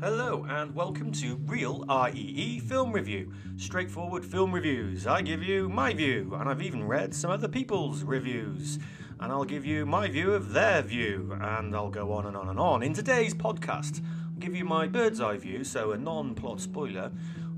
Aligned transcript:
Hello 0.00 0.46
and 0.48 0.72
welcome 0.76 1.10
to 1.10 1.34
Reel 1.46 1.84
REE 1.88 2.60
Film 2.60 2.92
Review. 2.92 3.32
Straightforward 3.56 4.24
film 4.24 4.52
reviews. 4.54 5.08
I 5.08 5.22
give 5.22 5.42
you 5.42 5.68
my 5.68 5.92
view, 5.92 6.36
and 6.38 6.48
I've 6.48 6.62
even 6.62 6.86
read 6.86 7.12
some 7.12 7.32
other 7.32 7.48
people's 7.48 8.04
reviews. 8.04 8.78
And 9.18 9.32
I'll 9.32 9.42
give 9.42 9.66
you 9.66 9.84
my 9.84 10.06
view 10.06 10.34
of 10.34 10.52
their 10.52 10.82
view, 10.82 11.36
and 11.40 11.74
I'll 11.74 11.90
go 11.90 12.12
on 12.12 12.26
and 12.26 12.36
on 12.36 12.48
and 12.48 12.60
on. 12.60 12.84
In 12.84 12.94
today's 12.94 13.34
podcast, 13.34 14.00
I'll 14.34 14.38
give 14.38 14.54
you 14.54 14.64
my 14.64 14.86
bird's 14.86 15.20
eye 15.20 15.36
view, 15.36 15.64
so 15.64 15.90
a 15.90 15.98
non 15.98 16.36
plot 16.36 16.60
spoiler, 16.60 17.10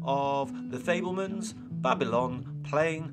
of 0.02 0.70
The 0.70 0.79
Fabelmans, 0.79 1.52
Babylon, 1.70 2.62
Plane, 2.62 3.12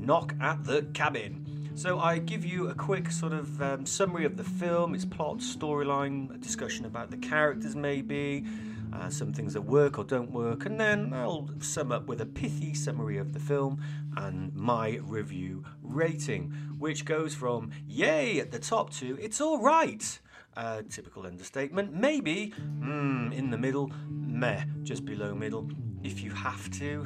Knock 0.00 0.34
at 0.40 0.64
the 0.64 0.82
Cabin. 0.94 1.43
So 1.76 1.98
I 1.98 2.18
give 2.18 2.44
you 2.44 2.68
a 2.68 2.74
quick 2.74 3.10
sort 3.10 3.32
of 3.32 3.60
um, 3.60 3.84
summary 3.84 4.24
of 4.24 4.36
the 4.36 4.44
film, 4.44 4.94
its 4.94 5.04
plot, 5.04 5.38
storyline, 5.38 6.32
a 6.32 6.38
discussion 6.38 6.84
about 6.84 7.10
the 7.10 7.16
characters, 7.16 7.74
maybe. 7.74 8.44
Uh, 8.92 9.10
some 9.10 9.32
things 9.32 9.54
that 9.54 9.62
work 9.62 9.98
or 9.98 10.04
don't 10.04 10.30
work, 10.30 10.66
and 10.66 10.78
then 10.78 11.12
I'll 11.12 11.50
sum 11.58 11.90
up 11.90 12.06
with 12.06 12.20
a 12.20 12.26
pithy 12.26 12.74
summary 12.74 13.18
of 13.18 13.32
the 13.32 13.40
film 13.40 13.82
and 14.16 14.54
my 14.54 15.00
review 15.02 15.64
rating, 15.82 16.52
which 16.78 17.04
goes 17.04 17.34
from 17.34 17.72
yay 17.88 18.38
at 18.38 18.52
the 18.52 18.60
top 18.60 18.90
to 18.94 19.18
it's 19.20 19.40
all 19.40 19.58
right. 19.58 20.20
Uh, 20.56 20.82
typical 20.88 21.26
understatement. 21.26 21.92
Maybe 21.92 22.52
mm, 22.80 23.34
in 23.34 23.50
the 23.50 23.58
middle, 23.58 23.90
meh, 24.08 24.62
just 24.84 25.04
below 25.04 25.34
middle. 25.34 25.68
If 26.04 26.22
you 26.22 26.30
have 26.30 26.70
to, 26.78 27.04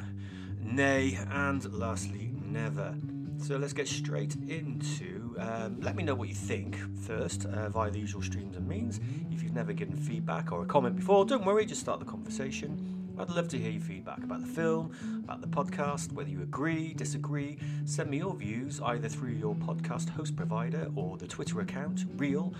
nay, 0.61 1.17
and 1.31 1.73
lastly, 1.73 2.31
never. 2.45 2.93
So 3.41 3.57
let's 3.57 3.73
get 3.73 3.87
straight 3.87 4.35
into. 4.47 5.35
Um, 5.39 5.79
let 5.81 5.95
me 5.95 6.03
know 6.03 6.13
what 6.13 6.27
you 6.27 6.35
think 6.35 6.77
first 6.99 7.45
uh, 7.45 7.69
via 7.69 7.89
the 7.89 7.97
usual 7.97 8.21
streams 8.21 8.57
and 8.57 8.67
means. 8.67 8.99
If 9.31 9.41
you've 9.41 9.55
never 9.55 9.73
given 9.73 9.95
feedback 9.95 10.51
or 10.51 10.63
a 10.63 10.65
comment 10.65 10.97
before, 10.97 11.25
don't 11.25 11.45
worry, 11.45 11.65
just 11.65 11.81
start 11.81 11.99
the 11.99 12.05
conversation. 12.05 12.99
I'd 13.17 13.29
love 13.29 13.47
to 13.49 13.57
hear 13.57 13.71
your 13.71 13.81
feedback 13.81 14.23
about 14.23 14.41
the 14.41 14.47
film, 14.47 14.91
about 15.23 15.41
the 15.41 15.47
podcast, 15.47 16.11
whether 16.13 16.29
you 16.29 16.41
agree, 16.41 16.93
disagree. 16.93 17.57
Send 17.85 18.09
me 18.09 18.17
your 18.17 18.35
views 18.35 18.79
either 18.81 19.09
through 19.09 19.31
your 19.31 19.55
podcast 19.55 20.09
host 20.09 20.35
provider 20.35 20.89
or 20.95 21.17
the 21.17 21.27
Twitter 21.27 21.59
account, 21.59 22.05
real 22.15 22.53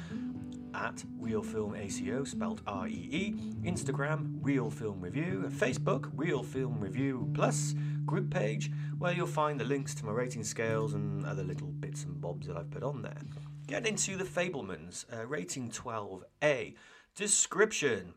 at 0.74 1.04
Reel 1.18 1.44
Film 1.44 1.76
ACO, 1.76 2.24
spelled 2.24 2.62
R 2.68 2.88
E 2.88 3.10
E, 3.12 3.36
Instagram, 3.64 4.38
Reel 4.42 4.70
Film 4.70 5.02
Review, 5.02 5.46
Facebook, 5.50 6.10
Reel 6.14 6.44
Film 6.44 6.80
Review 6.80 7.30
Plus, 7.34 7.76
group 8.06 8.30
page, 8.30 8.72
where 8.98 9.14
you'll 9.14 9.28
find 9.28 9.60
the 9.60 9.66
links 9.66 9.94
to 9.96 10.06
my 10.06 10.12
rating 10.12 10.44
scales 10.44 10.94
and 10.94 11.26
other 11.26 11.44
little 11.44 11.68
bits 11.68 12.04
and 12.04 12.20
bobs 12.20 12.48
that 12.48 12.58
I've 12.58 12.72
put 12.72 12.84
on 12.84 13.02
there. 13.02 13.22
Get 13.68 13.86
into 13.86 14.18
the 14.18 14.24
Fabelmans, 14.24 15.06
uh, 15.14 15.26
rating 15.28 15.70
12A. 15.70 16.76
Description 17.16 18.14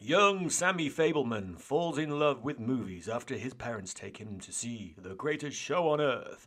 Young 0.00 0.48
Sammy 0.48 0.88
Fabelman 0.88 1.58
falls 1.58 1.98
in 1.98 2.20
love 2.20 2.44
with 2.44 2.60
movies 2.60 3.08
after 3.08 3.36
his 3.36 3.54
parents 3.54 3.92
take 3.92 4.18
him 4.18 4.38
to 4.38 4.52
see 4.52 4.94
the 4.96 5.16
greatest 5.16 5.58
show 5.58 5.88
on 5.88 6.00
earth. 6.00 6.46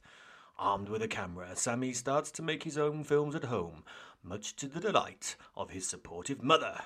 Armed 0.57 0.87
with 0.87 1.01
a 1.01 1.07
camera, 1.07 1.55
Sammy 1.55 1.91
starts 1.91 2.31
to 2.31 2.41
make 2.41 2.63
his 2.63 2.77
own 2.77 3.03
films 3.03 3.35
at 3.35 3.45
home, 3.45 3.83
much 4.23 4.55
to 4.57 4.67
the 4.67 4.79
delight 4.79 5.35
of 5.55 5.71
his 5.71 5.87
supportive 5.87 6.43
mother. 6.43 6.81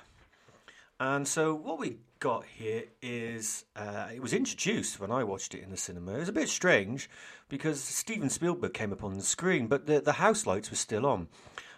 And 0.98 1.28
so 1.28 1.54
what 1.54 1.78
we 1.78 1.98
got 2.20 2.44
here 2.46 2.84
is 3.02 3.66
uh, 3.76 4.08
it 4.14 4.22
was 4.22 4.32
introduced 4.32 4.98
when 4.98 5.10
I 5.10 5.24
watched 5.24 5.54
it 5.54 5.62
in 5.62 5.70
the 5.70 5.76
cinema. 5.76 6.14
It 6.14 6.20
was 6.20 6.28
a 6.28 6.32
bit 6.32 6.48
strange 6.48 7.10
because 7.48 7.82
Steven 7.82 8.30
Spielberg 8.30 8.72
came 8.72 8.92
up 8.92 9.04
on 9.04 9.14
the 9.14 9.22
screen, 9.22 9.66
but 9.66 9.86
the, 9.86 10.00
the 10.00 10.14
house 10.14 10.46
lights 10.46 10.70
were 10.70 10.76
still 10.76 11.04
on. 11.04 11.28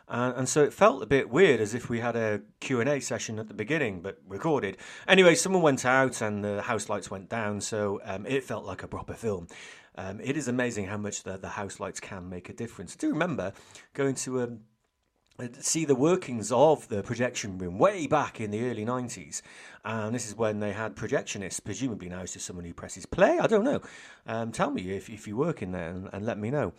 Uh, 0.08 0.32
and 0.36 0.48
so 0.48 0.62
it 0.62 0.72
felt 0.72 1.02
a 1.02 1.06
bit 1.06 1.28
weird 1.28 1.60
as 1.60 1.74
if 1.74 1.90
we 1.90 2.00
had 2.00 2.16
a 2.16 2.40
q&a 2.60 2.98
session 2.98 3.38
at 3.38 3.46
the 3.46 3.52
beginning 3.52 4.00
but 4.00 4.18
recorded 4.26 4.78
anyway 5.06 5.34
someone 5.34 5.60
went 5.60 5.84
out 5.84 6.22
and 6.22 6.42
the 6.42 6.62
house 6.62 6.88
lights 6.88 7.10
went 7.10 7.28
down 7.28 7.60
so 7.60 8.00
um, 8.04 8.24
it 8.24 8.42
felt 8.42 8.64
like 8.64 8.82
a 8.82 8.88
proper 8.88 9.12
film 9.12 9.46
um, 9.96 10.18
it 10.22 10.34
is 10.34 10.48
amazing 10.48 10.86
how 10.86 10.96
much 10.96 11.24
the, 11.24 11.36
the 11.36 11.48
house 11.50 11.78
lights 11.78 12.00
can 12.00 12.26
make 12.26 12.48
a 12.48 12.54
difference 12.54 12.94
I 12.94 13.00
do 13.00 13.10
remember 13.10 13.52
going 13.92 14.14
to 14.14 14.40
a 14.40 14.48
see 15.60 15.84
the 15.84 15.94
workings 15.94 16.50
of 16.50 16.88
the 16.88 17.02
projection 17.02 17.58
room 17.58 17.78
way 17.78 18.06
back 18.06 18.40
in 18.40 18.50
the 18.50 18.68
early 18.68 18.84
90s. 18.84 19.40
And 19.84 20.14
this 20.14 20.26
is 20.26 20.34
when 20.34 20.60
they 20.60 20.72
had 20.72 20.96
projectionists. 20.96 21.62
Presumably 21.64 22.08
now 22.08 22.22
it's 22.22 22.32
just 22.32 22.46
someone 22.46 22.64
who 22.64 22.74
presses 22.74 23.06
play. 23.06 23.38
I 23.38 23.46
don't 23.46 23.64
know. 23.64 23.80
Um, 24.26 24.50
tell 24.50 24.70
me 24.70 24.96
if, 24.96 25.08
if 25.08 25.28
you 25.28 25.36
work 25.36 25.62
in 25.62 25.72
there 25.72 25.90
and, 25.90 26.08
and 26.12 26.26
let 26.26 26.38
me 26.38 26.50
know. 26.50 26.72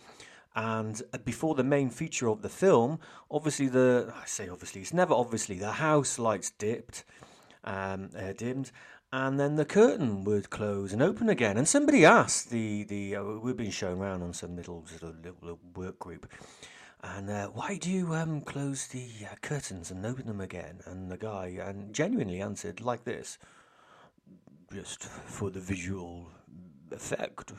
And 0.54 1.00
before 1.24 1.54
the 1.54 1.64
main 1.64 1.90
feature 1.90 2.28
of 2.28 2.42
the 2.42 2.48
film, 2.48 2.98
obviously 3.30 3.68
the 3.68 4.12
I 4.14 4.26
say 4.26 4.48
obviously 4.48 4.80
it's 4.80 4.92
never 4.92 5.14
obviously 5.14 5.58
the 5.58 5.72
house 5.72 6.18
lights 6.18 6.50
dipped, 6.50 7.04
um, 7.62 8.10
uh, 8.18 8.32
dimmed, 8.32 8.72
and 9.12 9.38
then 9.38 9.54
the 9.54 9.64
curtain 9.64 10.24
would 10.24 10.50
close 10.50 10.92
and 10.92 11.02
open 11.02 11.28
again. 11.28 11.56
And 11.56 11.68
somebody 11.68 12.04
asked 12.04 12.50
the 12.50 12.82
the 12.82 13.14
uh, 13.14 13.22
we've 13.22 13.56
been 13.56 13.70
shown 13.70 13.98
around 13.98 14.22
on 14.22 14.32
some 14.32 14.56
little 14.56 14.84
sort 14.86 15.14
of 15.14 15.24
little 15.24 15.60
work 15.76 16.00
group 16.00 16.26
and 17.02 17.30
uh, 17.30 17.46
why 17.48 17.76
do 17.76 17.90
you 17.90 18.14
um, 18.14 18.40
close 18.42 18.86
the 18.88 19.08
uh, 19.24 19.34
curtains 19.40 19.90
and 19.90 20.04
open 20.04 20.26
them 20.26 20.40
again? 20.40 20.80
And 20.84 21.10
the 21.10 21.16
guy 21.16 21.58
and 21.60 21.94
genuinely 21.94 22.40
answered 22.40 22.80
like 22.80 23.04
this, 23.04 23.38
just 24.72 25.04
for 25.04 25.50
the 25.50 25.60
visual 25.60 26.30
effect. 26.90 27.52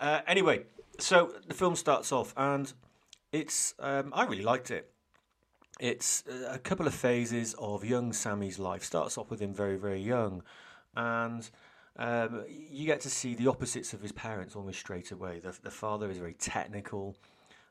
Uh, 0.00 0.20
anyway, 0.26 0.62
so 0.98 1.32
the 1.48 1.54
film 1.54 1.74
starts 1.74 2.12
off, 2.12 2.32
and 2.36 2.72
it's 3.32 3.74
um, 3.80 4.12
I 4.14 4.24
really 4.24 4.44
liked 4.44 4.70
it. 4.70 4.90
It's 5.80 6.24
uh, 6.28 6.50
a 6.52 6.58
couple 6.58 6.86
of 6.86 6.94
phases 6.94 7.54
of 7.58 7.84
young 7.84 8.12
Sammy's 8.12 8.58
life. 8.58 8.84
Starts 8.84 9.18
off 9.18 9.30
with 9.30 9.40
him 9.40 9.52
very 9.54 9.76
very 9.76 10.00
young, 10.00 10.42
and. 10.96 11.48
Um, 12.00 12.44
you 12.48 12.86
get 12.86 13.00
to 13.00 13.10
see 13.10 13.34
the 13.34 13.48
opposites 13.48 13.92
of 13.92 14.00
his 14.00 14.12
parents 14.12 14.54
almost 14.54 14.78
straight 14.78 15.10
away. 15.10 15.40
The, 15.40 15.58
the 15.64 15.70
father 15.72 16.08
is 16.08 16.18
very 16.18 16.34
technical, 16.34 17.16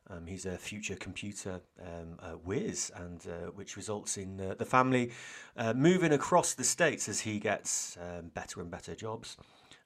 um, 0.09 0.25
he's 0.25 0.45
a 0.45 0.57
future 0.57 0.95
computer 0.95 1.61
um, 1.81 2.17
uh, 2.19 2.31
whiz, 2.33 2.91
and 2.95 3.25
uh, 3.27 3.51
which 3.51 3.75
results 3.75 4.17
in 4.17 4.39
uh, 4.39 4.55
the 4.57 4.65
family 4.65 5.11
uh, 5.57 5.73
moving 5.73 6.13
across 6.13 6.53
the 6.53 6.63
states 6.63 7.09
as 7.09 7.21
he 7.21 7.39
gets 7.39 7.97
um, 7.97 8.29
better 8.33 8.61
and 8.61 8.71
better 8.71 8.95
jobs. 8.95 9.37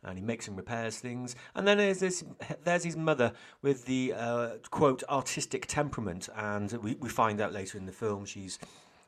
And 0.04 0.18
he 0.18 0.24
makes 0.24 0.48
and 0.48 0.58
repairs 0.58 0.98
things. 0.98 1.36
And 1.54 1.68
then 1.68 1.78
there's 1.78 2.00
this, 2.00 2.24
there's 2.64 2.84
his 2.84 2.98
mother 2.98 3.34
with 3.62 3.86
the 3.86 4.14
uh, 4.16 4.50
quote 4.72 5.04
artistic 5.10 5.68
temperament, 5.68 6.28
and 6.36 6.72
we, 6.84 6.96
we 6.96 7.10
find 7.10 7.40
out 7.40 7.54
later 7.54 7.78
in 7.78 7.86
the 7.86 7.92
film 7.92 8.26
she's 8.26 8.58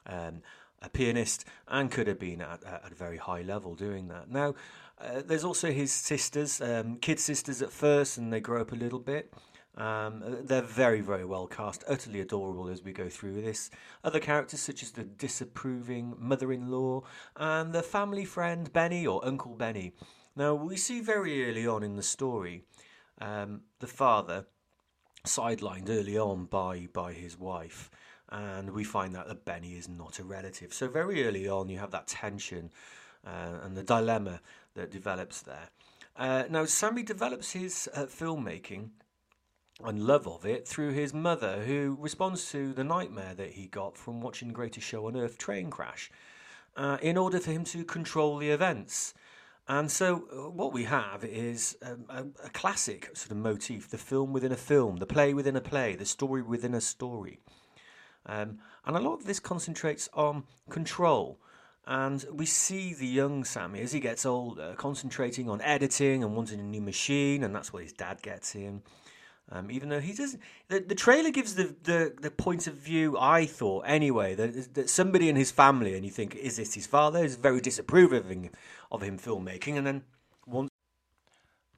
um, 0.05 0.41
a 0.83 0.89
pianist 0.89 1.45
and 1.67 1.89
could 1.89 2.07
have 2.07 2.19
been 2.19 2.41
at, 2.41 2.63
at 2.63 2.91
a 2.91 2.95
very 2.95 3.17
high 3.17 3.41
level 3.41 3.73
doing 3.73 4.07
that. 4.09 4.29
Now, 4.29 4.53
uh, 5.01 5.21
there's 5.25 5.43
also 5.43 5.71
his 5.71 5.91
sisters, 5.91 6.61
um, 6.61 6.97
kid 6.97 7.19
sisters 7.19 7.61
at 7.61 7.71
first, 7.71 8.17
and 8.17 8.31
they 8.31 8.39
grow 8.39 8.61
up 8.61 8.71
a 8.71 8.75
little 8.75 8.99
bit. 8.99 9.33
Um, 9.75 10.23
they're 10.43 10.61
very, 10.61 11.01
very 11.01 11.25
well 11.25 11.47
cast, 11.47 11.83
utterly 11.87 12.21
adorable 12.21 12.67
as 12.67 12.83
we 12.83 12.93
go 12.93 13.09
through 13.09 13.41
this. 13.41 13.71
Other 14.03 14.19
characters, 14.19 14.59
such 14.59 14.83
as 14.83 14.91
the 14.91 15.03
disapproving 15.03 16.15
mother 16.19 16.51
in 16.51 16.69
law 16.69 17.03
and 17.35 17.73
the 17.73 17.81
family 17.81 18.25
friend 18.25 18.71
Benny 18.71 19.07
or 19.07 19.25
Uncle 19.25 19.55
Benny. 19.55 19.93
Now, 20.35 20.53
we 20.53 20.77
see 20.77 21.01
very 21.01 21.49
early 21.49 21.65
on 21.65 21.83
in 21.83 21.95
the 21.95 22.03
story 22.03 22.63
um, 23.19 23.61
the 23.79 23.87
father 23.87 24.45
sidelined 25.25 25.89
early 25.89 26.17
on 26.17 26.45
by, 26.45 26.87
by 26.93 27.13
his 27.13 27.37
wife, 27.39 27.89
and 28.29 28.71
we 28.71 28.83
find 28.83 29.15
out 29.15 29.27
that 29.27 29.45
Benny 29.45 29.73
is 29.73 29.89
not 29.89 30.19
a 30.19 30.23
relative. 30.23 30.73
So, 30.73 30.87
very 30.87 31.25
early 31.25 31.47
on, 31.47 31.69
you 31.69 31.79
have 31.79 31.91
that 31.91 32.07
tension 32.07 32.71
uh, 33.25 33.59
and 33.63 33.75
the 33.75 33.83
dilemma 33.83 34.41
that 34.75 34.91
develops 34.91 35.41
there. 35.41 35.69
Uh, 36.15 36.43
now, 36.49 36.65
Sammy 36.65 37.01
develops 37.01 37.51
his 37.51 37.89
uh, 37.95 38.05
filmmaking 38.05 38.89
and 39.83 40.03
love 40.03 40.27
of 40.27 40.45
it 40.45 40.67
through 40.67 40.91
his 40.91 41.13
mother, 41.13 41.63
who 41.63 41.97
responds 41.99 42.51
to 42.51 42.73
the 42.73 42.83
nightmare 42.83 43.33
that 43.35 43.51
he 43.51 43.67
got 43.67 43.97
from 43.97 44.21
watching 44.21 44.49
greatest 44.49 44.87
show 44.87 45.07
on 45.07 45.17
earth 45.17 45.37
train 45.37 45.69
crash, 45.69 46.11
uh, 46.75 46.97
in 47.01 47.17
order 47.17 47.39
for 47.39 47.51
him 47.51 47.63
to 47.63 47.83
control 47.83 48.37
the 48.37 48.49
events. 48.49 49.13
And 49.67 49.89
so, 49.89 50.27
uh, 50.31 50.49
what 50.49 50.73
we 50.73 50.83
have 50.83 51.23
is 51.23 51.77
um, 51.81 52.05
a, 52.09 52.45
a, 52.45 52.49
classic 52.49 53.09
sort 53.13 53.31
of 53.31 53.37
motif 53.37 53.89
the 53.89 53.97
film 53.97 54.33
within 54.33 54.51
a 54.51 54.57
film, 54.57 54.97
the 54.97 55.05
play 55.05 55.33
within 55.33 55.55
a 55.55 55.61
play, 55.61 55.95
the 55.95 56.05
story 56.05 56.41
within 56.41 56.73
a 56.73 56.81
story. 56.81 57.39
Um, 58.25 58.59
and 58.85 58.97
a 58.97 58.99
lot 58.99 59.13
of 59.15 59.25
this 59.25 59.39
concentrates 59.39 60.09
on 60.13 60.43
control. 60.69 61.39
And 61.85 62.25
we 62.31 62.45
see 62.45 62.93
the 62.93 63.07
young 63.07 63.43
Sammy 63.43 63.81
as 63.81 63.91
he 63.91 63.99
gets 63.99 64.25
older 64.25 64.73
concentrating 64.77 65.49
on 65.49 65.61
editing 65.61 66.23
and 66.23 66.35
wanting 66.35 66.59
a 66.59 66.63
new 66.63 66.81
machine, 66.81 67.43
and 67.43 67.55
that's 67.55 67.71
what 67.71 67.83
his 67.83 67.93
dad 67.93 68.21
gets 68.21 68.51
him. 68.51 68.83
Um, 69.51 69.69
even 69.69 69.89
though 69.89 69.99
he 69.99 70.13
doesn't, 70.13 70.41
the, 70.69 70.79
the 70.79 70.95
trailer 70.95 71.29
gives 71.29 71.55
the, 71.55 71.75
the, 71.83 72.13
the 72.19 72.31
point 72.31 72.65
of 72.65 72.75
view 72.75 73.17
I 73.19 73.45
thought 73.45 73.83
anyway 73.85 74.35
that, 74.35 74.73
that 74.73 74.89
somebody 74.89 75.29
in 75.29 75.35
his 75.35 75.51
family, 75.51 75.95
and 75.95 76.05
you 76.05 76.11
think, 76.11 76.35
is 76.35 76.57
this 76.57 76.73
his 76.73 76.87
father? 76.87 77.23
Is 77.23 77.35
very 77.35 77.61
disapproving 77.61 78.51
of 78.91 79.03
him 79.03 79.19
filmmaking, 79.19 79.77
and 79.77 79.85
then 79.85 80.03
one. 80.45 80.69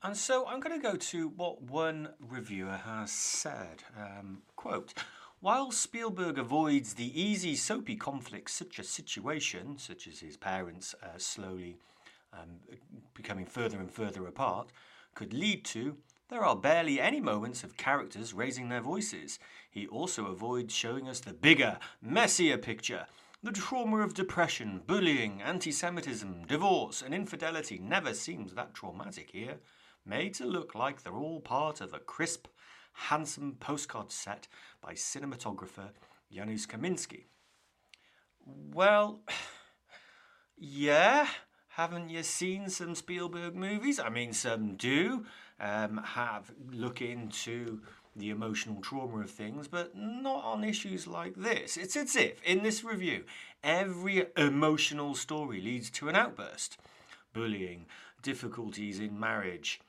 And 0.04 0.16
so 0.16 0.46
I'm 0.46 0.60
going 0.60 0.80
to 0.80 0.88
go 0.88 0.96
to 0.96 1.30
what 1.30 1.64
one 1.64 2.10
reviewer 2.20 2.78
has 2.86 3.12
said. 3.12 3.84
Um, 4.00 4.44
quote. 4.56 4.94
While 5.42 5.72
Spielberg 5.72 6.40
avoids 6.40 6.94
the 6.94 7.22
easy 7.22 7.56
soapy 7.56 7.96
conflicts 7.96 8.54
such 8.54 8.80
a 8.80 8.84
situation, 8.84 9.78
such 9.78 10.08
as 10.08 10.20
his 10.20 10.38
parents 10.38 10.96
uh, 11.04 11.18
slowly 11.18 11.78
um, 12.34 12.60
becoming 13.14 13.46
further 13.46 13.80
and 13.80 13.92
further 13.92 14.26
apart, 14.28 14.70
could 15.14 15.34
lead 15.34 15.64
to, 15.66 15.98
there 16.30 16.44
are 16.44 16.56
barely 16.56 17.00
any 17.00 17.20
moments 17.20 17.64
of 17.64 17.78
characters 17.78 18.34
raising 18.34 18.70
their 18.70 18.82
voices. 18.82 19.38
He 19.70 19.86
also 19.88 20.28
avoids 20.28 20.74
showing 20.74 21.08
us 21.08 21.20
the 21.20 21.34
bigger, 21.34 21.78
messier 22.02 22.58
picture. 22.58 23.06
The 23.44 23.52
trauma 23.52 23.98
of 23.98 24.16
depression, 24.16 24.82
bullying, 24.88 25.42
anti 25.44 25.72
Semitism, 25.72 26.46
divorce, 26.48 27.04
and 27.04 27.14
infidelity 27.14 27.78
never 27.78 28.14
seems 28.14 28.54
that 28.54 28.74
traumatic 28.74 29.30
here, 29.34 29.58
made 30.04 30.34
to 30.36 30.46
look 30.46 30.74
like 30.74 31.04
they're 31.04 31.14
all 31.14 31.42
part 31.42 31.80
of 31.80 31.94
a 31.94 32.00
crisp, 32.00 32.48
handsome 32.94 33.58
postcard 33.60 34.12
set 34.12 34.48
by 34.82 34.94
cinematographer 34.94 35.90
Janusz 36.32 36.66
Kaminski. 36.66 37.26
Well, 38.46 39.22
yeah, 40.58 41.28
haven't 41.70 42.10
you 42.10 42.24
seen 42.24 42.70
some 42.70 42.96
Spielberg 42.96 43.56
movies? 43.56 44.00
I 44.00 44.10
mean, 44.10 44.34
some 44.34 44.76
do 44.76 45.26
um, 45.60 46.02
have 46.04 46.52
look 46.72 47.02
into 47.02 47.82
the 48.16 48.30
emotional 48.30 48.82
trauma 48.82 49.20
of 49.20 49.30
things, 49.30 49.68
but 49.68 49.96
not 49.96 50.44
on 50.44 50.64
issues 50.64 51.06
like 51.06 51.36
this. 51.36 51.76
It's 51.78 51.98
as 51.98 52.16
if, 52.16 52.42
in 52.44 52.64
this 52.64 52.84
review, 52.84 53.24
every 53.64 54.28
emotional 54.38 55.16
story 55.16 55.62
leads 55.62 55.90
to 55.92 56.10
an 56.10 56.16
outburst 56.16 56.78
bullying, 57.34 57.86
difficulties 58.22 59.00
in 59.00 59.20
marriage, 59.20 59.82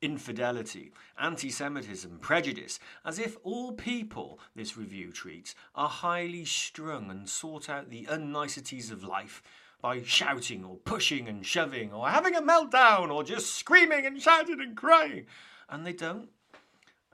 infidelity, 0.00 0.92
anti 1.18 1.50
Semitism, 1.50 2.18
prejudice, 2.20 2.78
as 3.04 3.18
if 3.18 3.36
all 3.42 3.72
people 3.72 4.38
this 4.54 4.76
review 4.76 5.10
treats 5.10 5.54
are 5.74 5.88
highly 5.88 6.44
strung 6.44 7.10
and 7.10 7.28
sort 7.28 7.68
out 7.68 7.90
the 7.90 8.06
unniceties 8.08 8.90
of 8.90 9.02
life 9.02 9.42
by 9.82 10.00
shouting 10.02 10.64
or 10.64 10.76
pushing 10.76 11.28
and 11.28 11.44
shoving 11.44 11.92
or 11.92 12.08
having 12.08 12.36
a 12.36 12.40
meltdown 12.40 13.10
or 13.10 13.24
just 13.24 13.56
screaming 13.56 14.06
and 14.06 14.22
shouting 14.22 14.60
and 14.60 14.76
crying. 14.76 15.26
And 15.68 15.84
they 15.84 15.92
don't. 15.92 16.28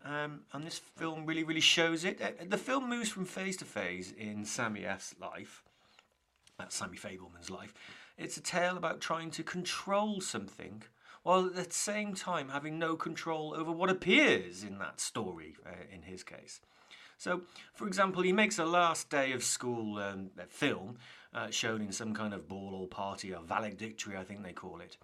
Um, 0.04 0.40
and 0.52 0.64
this 0.64 0.78
film 0.78 1.26
really, 1.26 1.44
really 1.44 1.60
shows 1.60 2.04
it. 2.04 2.20
Uh, 2.20 2.44
the 2.46 2.58
film 2.58 2.88
moves 2.88 3.08
from 3.08 3.24
phase 3.24 3.56
to 3.56 3.64
phase 3.64 4.12
in 4.16 4.44
Sammy 4.44 4.84
F's 4.84 5.14
life, 5.20 5.64
that's 6.58 6.76
Sammy 6.76 6.96
Fabelman's 6.96 7.50
life. 7.50 7.74
It's 8.16 8.36
a 8.36 8.42
tale 8.42 8.76
about 8.76 9.00
trying 9.00 9.30
to 9.32 9.42
control 9.42 10.20
something 10.20 10.82
while 11.22 11.46
at 11.46 11.54
the 11.54 11.66
same 11.70 12.14
time 12.14 12.48
having 12.48 12.78
no 12.78 12.96
control 12.96 13.54
over 13.56 13.72
what 13.72 13.90
appears 13.90 14.62
in 14.62 14.78
that 14.78 15.00
story, 15.00 15.56
uh, 15.66 15.70
in 15.92 16.02
his 16.02 16.22
case. 16.22 16.60
So, 17.18 17.42
for 17.74 17.88
example, 17.88 18.22
he 18.22 18.32
makes 18.32 18.58
a 18.58 18.64
last 18.64 19.10
day 19.10 19.32
of 19.32 19.42
school 19.42 19.98
um, 19.98 20.30
film 20.48 20.98
uh, 21.34 21.50
shown 21.50 21.82
in 21.82 21.92
some 21.92 22.14
kind 22.14 22.32
of 22.32 22.48
ball 22.48 22.74
or 22.74 22.86
party 22.86 23.34
or 23.34 23.42
valedictory, 23.42 24.16
I 24.16 24.22
think 24.22 24.44
they 24.44 24.52
call 24.52 24.80
it. 24.80 24.96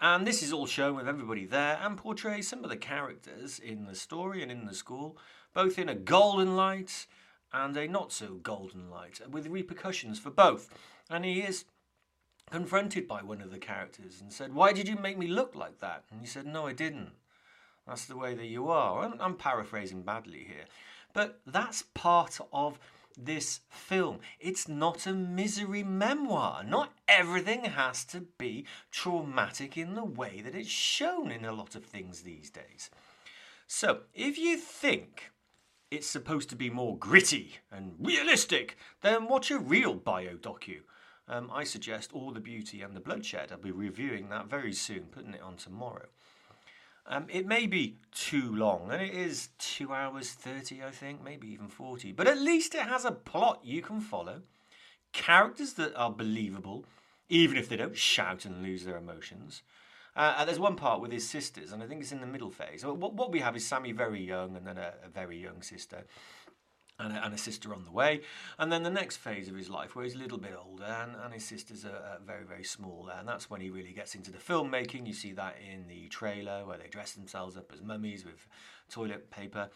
And 0.00 0.26
this 0.26 0.42
is 0.42 0.52
all 0.52 0.66
shown 0.66 0.96
with 0.96 1.06
everybody 1.06 1.46
there 1.46 1.78
and 1.80 1.96
portrays 1.96 2.48
some 2.48 2.64
of 2.64 2.70
the 2.70 2.76
characters 2.76 3.60
in 3.60 3.86
the 3.86 3.94
story 3.94 4.42
and 4.42 4.50
in 4.50 4.66
the 4.66 4.74
school, 4.74 5.16
both 5.54 5.78
in 5.78 5.88
a 5.88 5.94
golden 5.94 6.56
light 6.56 7.06
and 7.52 7.76
a 7.76 7.86
not 7.86 8.12
so 8.12 8.34
golden 8.42 8.90
light, 8.90 9.20
with 9.30 9.46
repercussions 9.46 10.18
for 10.18 10.30
both. 10.30 10.68
And 11.08 11.24
he 11.24 11.40
is 11.40 11.66
confronted 12.50 13.06
by 13.06 13.22
one 13.22 13.40
of 13.40 13.52
the 13.52 13.58
characters 13.58 14.20
and 14.20 14.32
said, 14.32 14.52
Why 14.52 14.72
did 14.72 14.88
you 14.88 14.96
make 14.96 15.16
me 15.16 15.28
look 15.28 15.54
like 15.54 15.78
that? 15.78 16.02
And 16.10 16.20
he 16.20 16.26
said, 16.26 16.46
No, 16.46 16.66
I 16.66 16.72
didn't. 16.72 17.12
That's 17.86 18.06
the 18.06 18.16
way 18.16 18.34
that 18.34 18.46
you 18.46 18.68
are. 18.68 19.04
I'm, 19.04 19.14
I'm 19.20 19.36
paraphrasing 19.36 20.02
badly 20.02 20.44
here. 20.48 20.64
But 21.14 21.40
that's 21.46 21.84
part 21.94 22.38
of 22.52 22.78
this 23.16 23.60
film. 23.70 24.18
It's 24.40 24.68
not 24.68 25.06
a 25.06 25.14
misery 25.14 25.84
memoir. 25.84 26.64
Not 26.64 26.92
everything 27.08 27.64
has 27.64 28.04
to 28.06 28.26
be 28.36 28.66
traumatic 28.90 29.78
in 29.78 29.94
the 29.94 30.04
way 30.04 30.42
that 30.44 30.54
it's 30.54 30.68
shown 30.68 31.30
in 31.30 31.44
a 31.44 31.52
lot 31.52 31.74
of 31.76 31.84
things 31.84 32.22
these 32.22 32.50
days. 32.50 32.90
So, 33.66 34.00
if 34.12 34.36
you 34.36 34.58
think 34.58 35.30
it's 35.90 36.08
supposed 36.08 36.50
to 36.50 36.56
be 36.56 36.68
more 36.68 36.98
gritty 36.98 37.58
and 37.70 37.94
realistic, 38.00 38.76
then 39.00 39.28
watch 39.28 39.50
a 39.50 39.58
real 39.58 39.94
bio 39.94 40.34
docu. 40.34 40.80
Um, 41.28 41.50
I 41.52 41.64
suggest 41.64 42.12
All 42.12 42.32
the 42.32 42.40
Beauty 42.40 42.82
and 42.82 42.94
the 42.94 43.00
Bloodshed. 43.00 43.50
I'll 43.52 43.58
be 43.58 43.70
reviewing 43.70 44.28
that 44.28 44.50
very 44.50 44.72
soon, 44.72 45.04
putting 45.04 45.34
it 45.34 45.40
on 45.40 45.56
tomorrow. 45.56 46.06
Um, 47.06 47.26
it 47.28 47.46
may 47.46 47.66
be 47.66 47.98
too 48.12 48.54
long, 48.54 48.90
and 48.90 49.02
it 49.02 49.12
is 49.12 49.50
two 49.58 49.92
hours 49.92 50.30
30, 50.30 50.82
I 50.82 50.90
think, 50.90 51.22
maybe 51.22 51.48
even 51.48 51.68
40, 51.68 52.12
but 52.12 52.26
at 52.26 52.38
least 52.38 52.74
it 52.74 52.82
has 52.82 53.04
a 53.04 53.12
plot 53.12 53.60
you 53.62 53.82
can 53.82 54.00
follow, 54.00 54.40
characters 55.12 55.74
that 55.74 55.94
are 55.96 56.10
believable, 56.10 56.86
even 57.28 57.58
if 57.58 57.68
they 57.68 57.76
don't 57.76 57.96
shout 57.96 58.46
and 58.46 58.62
lose 58.62 58.84
their 58.84 58.96
emotions. 58.96 59.62
Uh, 60.16 60.36
and 60.38 60.48
there's 60.48 60.60
one 60.60 60.76
part 60.76 61.00
with 61.00 61.12
his 61.12 61.28
sisters, 61.28 61.72
and 61.72 61.82
I 61.82 61.86
think 61.86 62.00
it's 62.00 62.12
in 62.12 62.20
the 62.20 62.26
middle 62.26 62.50
phase. 62.50 62.84
What, 62.86 63.12
what 63.12 63.32
we 63.32 63.40
have 63.40 63.56
is 63.56 63.66
Sammy 63.66 63.92
very 63.92 64.22
young, 64.22 64.56
and 64.56 64.66
then 64.66 64.78
a, 64.78 64.94
a 65.04 65.08
very 65.08 65.36
young 65.36 65.60
sister 65.60 66.04
and 66.98 67.12
a, 67.12 67.24
and 67.24 67.34
a, 67.34 67.38
sister 67.38 67.74
on 67.74 67.84
the 67.84 67.90
way. 67.90 68.20
And 68.58 68.70
then 68.70 68.82
the 68.82 68.90
next 68.90 69.16
phase 69.16 69.48
of 69.48 69.56
his 69.56 69.68
life, 69.68 69.94
where 69.94 70.04
he's 70.04 70.14
a 70.14 70.18
little 70.18 70.38
bit 70.38 70.54
older 70.56 70.84
and, 70.84 71.12
and 71.22 71.34
his 71.34 71.44
sisters 71.44 71.84
are, 71.84 72.18
very, 72.24 72.44
very 72.44 72.64
small. 72.64 73.10
And 73.16 73.28
that's 73.28 73.50
when 73.50 73.60
he 73.60 73.70
really 73.70 73.92
gets 73.92 74.14
into 74.14 74.30
the 74.30 74.38
filmmaking. 74.38 75.06
You 75.06 75.12
see 75.12 75.32
that 75.32 75.56
in 75.72 75.88
the 75.88 76.08
trailer 76.08 76.64
where 76.64 76.78
they 76.78 76.88
dress 76.88 77.12
themselves 77.12 77.56
up 77.56 77.70
as 77.72 77.82
mummies 77.82 78.24
with 78.24 78.46
toilet 78.90 79.30
paper. 79.30 79.70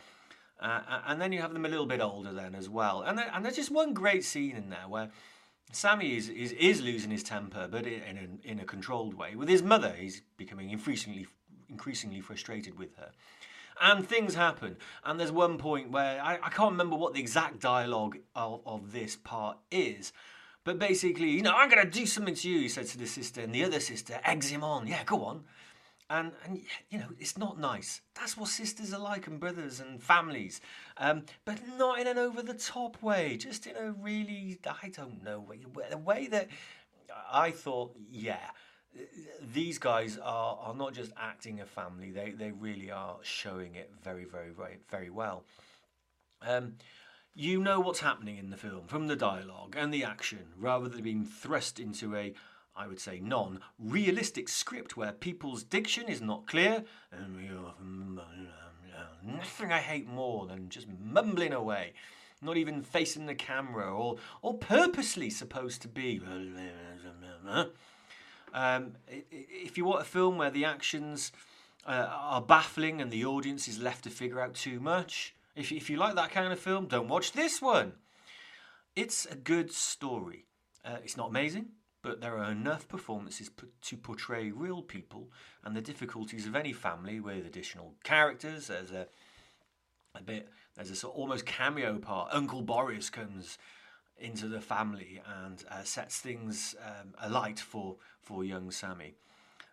Uh, 0.60 0.80
and 1.06 1.20
then 1.20 1.32
you 1.32 1.40
have 1.40 1.52
them 1.52 1.64
a 1.64 1.68
little 1.68 1.86
bit 1.86 2.00
older 2.00 2.32
then 2.32 2.54
as 2.54 2.68
well. 2.68 3.02
And, 3.02 3.20
and 3.20 3.44
there's 3.44 3.56
just 3.56 3.70
one 3.70 3.94
great 3.94 4.24
scene 4.24 4.56
in 4.56 4.70
there 4.70 4.88
where 4.88 5.10
Sammy 5.72 6.16
is, 6.16 6.28
is, 6.28 6.52
is 6.52 6.80
losing 6.80 7.10
his 7.10 7.22
temper, 7.22 7.68
but 7.70 7.86
in 7.86 8.38
a, 8.44 8.48
in 8.48 8.60
a 8.60 8.64
controlled 8.64 9.14
way. 9.14 9.34
With 9.34 9.48
his 9.48 9.62
mother, 9.62 9.94
he's 9.96 10.22
becoming 10.36 10.70
increasingly, 10.70 11.26
increasingly 11.68 12.20
frustrated 12.20 12.78
with 12.78 12.96
her 12.96 13.10
and 13.80 14.06
things 14.06 14.34
happen. 14.34 14.76
And 15.04 15.19
there's 15.19 15.32
one 15.32 15.58
point 15.58 15.90
where 15.90 16.20
I, 16.22 16.34
I 16.42 16.50
can't 16.50 16.72
remember 16.72 16.96
what 16.96 17.14
the 17.14 17.20
exact 17.20 17.60
dialogue 17.60 18.19
of, 18.34 18.60
of 18.66 18.92
this 18.92 19.16
part 19.16 19.58
is. 19.70 20.12
But 20.64 20.78
basically, 20.78 21.30
you 21.30 21.42
know, 21.42 21.54
I'm 21.54 21.70
going 21.70 21.84
to 21.84 21.90
do 21.90 22.04
something 22.04 22.34
to 22.34 22.50
you, 22.50 22.60
he 22.60 22.69
said 22.69 22.86
to 22.88 22.98
the 22.98 23.06
sister, 23.06 23.40
and 23.40 23.54
the 23.54 23.64
other 23.64 23.80
sister 23.80 24.20
eggs 24.25 24.50
him 24.50 24.62
on. 24.62 24.86
Yeah, 24.86 25.02
go 25.04 25.25
on. 25.25 25.44
And, 26.10 26.32
and 26.44 26.62
you 26.90 26.98
know, 26.98 27.08
it's 27.19 27.36
not 27.36 27.58
nice. 27.58 28.00
That's 28.14 28.36
what 28.36 28.48
sisters 28.48 28.92
are 28.92 29.00
like, 29.00 29.26
and 29.26 29.38
brothers 29.38 29.80
and 29.80 30.02
families. 30.02 30.60
Um, 30.96 31.25
but 31.44 31.58
not 31.76 32.00
in 32.00 32.06
an 32.06 32.19
over 32.19 32.42
the 32.42 32.54
top 32.54 33.02
way, 33.02 33.36
just 33.36 33.66
in 33.66 33.76
a 33.76 33.92
really, 33.92 34.58
I 34.82 34.88
don't 34.88 35.22
know, 35.22 35.40
way, 35.40 35.60
the 35.90 35.98
way 35.98 36.26
that 36.28 36.49
I 37.30 37.50
thought, 37.50 37.94
yeah, 38.11 38.50
these 39.52 39.78
guys 39.78 40.19
are, 40.19 40.59
are 40.62 40.75
not 40.75 40.95
just 40.95 41.12
acting 41.17 41.61
a 41.61 41.67
family, 41.67 42.11
they, 42.11 42.31
they 42.31 42.50
really 42.52 42.90
are 42.90 43.17
showing 43.23 43.75
it 43.75 43.90
very, 44.02 44.25
very, 44.25 44.50
very, 44.50 44.78
very 44.90 45.11
well. 45.11 45.45
Um, 46.43 46.75
you 47.35 47.61
know 47.61 47.81
what's 47.81 48.00
happening 48.00 48.37
in 48.37 48.50
the 48.50 48.57
film 48.57 48.87
from 48.87 49.07
the 49.07 49.17
dialogue 49.17 49.75
and 49.76 49.93
the 49.93 50.05
action, 50.05 50.47
rather 50.57 50.88
than 50.88 51.02
being 51.02 51.25
thrust 51.25 51.78
into 51.78 52.17
a, 52.17 52.35
I 52.75 52.87
would 52.87 53.00
say, 53.00 53.21
non 53.21 53.61
realistic 53.78 54.49
script 54.49 54.97
where 54.97 55.12
people's 55.12 55.62
diction 55.62 56.09
is 56.09 56.21
not 56.21 56.47
clear. 56.47 56.85
Mm, 57.14 57.37
mm, 57.81 58.14
mm, 58.14 58.57
nothing 59.25 59.73
I 59.73 59.78
hate 59.78 60.09
more 60.09 60.47
than 60.47 60.69
just 60.69 60.88
mumbling 61.00 61.52
away, 61.52 61.93
not 62.43 62.57
even 62.57 62.83
facing 62.83 63.26
the 63.26 63.35
camera 63.35 63.93
or, 63.93 64.17
or 64.43 64.55
purposely 64.55 65.31
supposed 65.31 65.83
to 65.83 65.88
be. 65.88 66.21
Um, 68.55 68.95
if 69.09 69.76
you 69.76 69.85
want 69.85 70.02
a 70.02 70.05
film 70.05 70.38
where 70.38 70.50
the 70.50 70.64
actions 70.64 71.33
uh, 71.87 72.09
are 72.11 72.43
baffling 72.43 73.00
and 73.00 73.11
the 73.11 73.25
audience 73.25 73.69
is 73.69 73.78
left 73.78 74.05
to 74.05 74.11
figure 74.11 74.40
out 74.40 74.55
too 74.55 74.81
much, 74.81 75.35
if, 75.55 75.73
if 75.73 75.90
you 75.90 75.97
like 75.97 76.14
that 76.14 76.31
kind 76.31 76.52
of 76.52 76.59
film, 76.59 76.87
don't 76.87 77.09
watch 77.09 77.33
this 77.33 77.61
one. 77.61 77.93
It's 78.95 79.26
a 79.26 79.35
good 79.35 79.73
story. 79.73 80.47
Uh, 80.85 80.97
it's 81.02 81.17
not 81.17 81.31
amazing, 81.31 81.67
but 82.02 82.21
there 82.21 82.38
are 82.38 82.50
enough 82.50 82.88
performances 82.88 83.49
p- 83.49 83.67
to 83.83 83.97
portray 83.97 84.50
real 84.50 84.83
people 84.83 85.31
and 85.64 85.76
the 85.76 85.81
difficulties 85.81 86.47
of 86.47 86.57
any 86.57 86.73
family 86.73 87.21
with 87.21 87.47
additional 87.47 87.95
characters. 88.05 88.69
There's 88.69 88.93
a, 88.93 89.07
a 90.14 90.23
bit, 90.23 90.49
there's 90.75 90.90
a 90.90 90.97
sort 90.97 91.14
of 91.14 91.21
almost 91.21 91.47
cameo 91.47 91.99
part. 91.99 92.31
Uncle 92.33 92.62
Boris 92.62 93.11
comes 93.11 93.59
into 94.20 94.48
the 94.48 94.60
family 94.60 95.20
and 95.44 95.64
uh, 95.70 95.82
sets 95.82 96.18
things 96.18 96.75
um, 96.84 97.14
alight 97.22 97.58
for, 97.60 97.96
for 98.20 98.44
young 98.44 98.70
Sammy. 98.70 99.14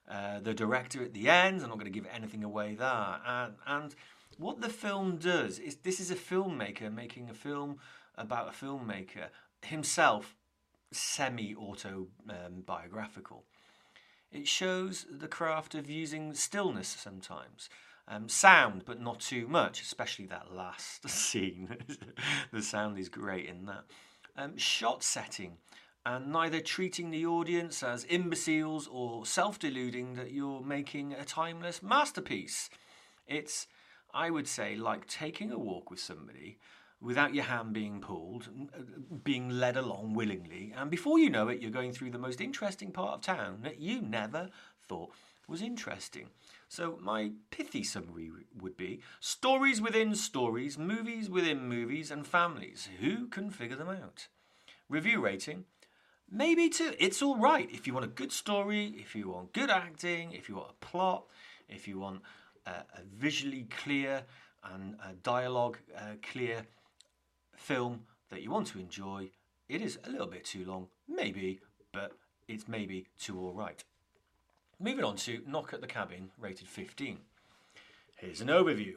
Uh, 0.09 0.39
the 0.39 0.53
director 0.53 1.03
at 1.03 1.13
the 1.13 1.29
end, 1.29 1.61
I'm 1.61 1.69
not 1.69 1.79
going 1.79 1.91
to 1.91 1.99
give 1.99 2.07
anything 2.13 2.43
away 2.43 2.75
there. 2.75 3.17
And, 3.25 3.55
and 3.65 3.95
what 4.37 4.61
the 4.61 4.69
film 4.69 5.17
does 5.17 5.59
is 5.59 5.77
this 5.77 5.99
is 5.99 6.11
a 6.11 6.15
filmmaker 6.15 6.93
making 6.93 7.29
a 7.29 7.33
film 7.33 7.79
about 8.15 8.49
a 8.49 8.51
filmmaker 8.65 9.29
himself, 9.63 10.35
semi 10.91 11.55
autobiographical. 11.55 13.45
It 14.31 14.47
shows 14.47 15.05
the 15.09 15.27
craft 15.27 15.75
of 15.75 15.89
using 15.89 16.33
stillness 16.33 16.87
sometimes 16.87 17.69
Um, 18.07 18.29
sound, 18.29 18.83
but 18.85 19.01
not 19.01 19.19
too 19.19 19.47
much, 19.47 19.81
especially 19.81 20.27
that 20.27 20.53
last 20.53 21.09
scene. 21.09 21.75
the 22.51 22.61
sound 22.61 22.99
is 22.99 23.09
great 23.09 23.47
in 23.47 23.65
that. 23.65 23.85
Um, 24.37 24.57
shot 24.57 25.01
setting, 25.01 25.57
and 26.05 26.31
neither 26.31 26.59
treating 26.59 27.09
the 27.09 27.25
audience 27.25 27.81
as 27.81 28.03
imbeciles 28.03 28.85
or 28.85 29.25
self 29.25 29.57
deluding 29.59 30.15
that 30.15 30.31
you're 30.31 30.61
making 30.61 31.13
a 31.13 31.23
timeless 31.23 31.81
masterpiece. 31.81 32.69
It's, 33.27 33.67
I 34.13 34.29
would 34.29 34.47
say, 34.47 34.75
like 34.75 35.07
taking 35.07 35.51
a 35.51 35.57
walk 35.57 35.89
with 35.89 36.01
somebody 36.01 36.57
without 37.01 37.33
your 37.33 37.45
hand 37.45 37.73
being 37.73 38.01
pulled, 38.01 38.49
uh, 38.77 38.81
being 39.23 39.49
led 39.49 39.77
along 39.77 40.13
willingly, 40.13 40.73
and 40.75 40.91
before 40.91 41.17
you 41.17 41.29
know 41.29 41.47
it, 41.47 41.61
you're 41.61 41.71
going 41.71 41.93
through 41.93 42.11
the 42.11 42.17
most 42.17 42.41
interesting 42.41 42.91
part 42.91 43.13
of 43.13 43.21
town 43.21 43.59
that 43.63 43.79
you 43.79 44.01
never 44.01 44.49
thought 44.87 45.11
was 45.47 45.61
interesting. 45.61 46.29
So, 46.67 46.98
my 47.01 47.31
pithy 47.51 47.84
summary 47.84 48.31
would 48.60 48.75
be 48.75 49.01
stories 49.19 49.81
within 49.81 50.15
stories, 50.15 50.77
movies 50.77 51.29
within 51.29 51.67
movies, 51.67 52.12
and 52.12 52.25
families. 52.25 52.89
Who 53.00 53.27
can 53.27 53.50
figure 53.51 53.77
them 53.77 53.89
out? 53.89 54.27
Review 54.89 55.22
rating 55.22 55.65
maybe 56.29 56.69
two. 56.69 56.93
It's 57.00 57.22
all 57.22 57.38
right 57.38 57.69
if 57.72 57.88
you 57.88 57.93
want 57.93 58.05
a 58.05 58.10
good 58.10 58.31
story, 58.31 58.95
if 58.98 59.15
you 59.15 59.29
want 59.29 59.53
good 59.53 59.69
acting, 59.69 60.31
if 60.31 60.50
you 60.50 60.55
want 60.55 60.72
a 60.72 60.86
plot, 60.86 61.25
if 61.69 61.88
you 61.88 62.00
want 62.00 62.22
a, 62.65 62.72
a 62.72 63.01
visually 63.17 63.67
clear 63.84 64.24
and 64.74 64.95
a 65.07 65.13
dialogue 65.13 65.77
uh, 65.95 66.15
clear 66.31 66.65
film 67.55 68.01
that 68.29 68.41
you 68.41 68.51
want 68.51 68.67
to 68.67 68.79
enjoy. 68.79 69.29
It 69.69 69.81
is 69.81 69.98
a 70.03 70.10
little 70.10 70.27
bit 70.27 70.45
too 70.45 70.65
long, 70.65 70.88
maybe, 71.07 71.60
but 71.91 72.13
it's 72.48 72.67
maybe 72.67 73.07
too 73.19 73.39
all 73.39 73.53
right. 73.53 73.84
Moving 74.77 75.05
on 75.05 75.15
to 75.17 75.41
Knock 75.48 75.74
at 75.74 75.79
the 75.79 75.88
Cabin, 75.88 76.32
rated 76.38 76.67
15. 76.67 77.20
Here's 78.17 78.41
an 78.41 78.50
overview. 78.50 78.96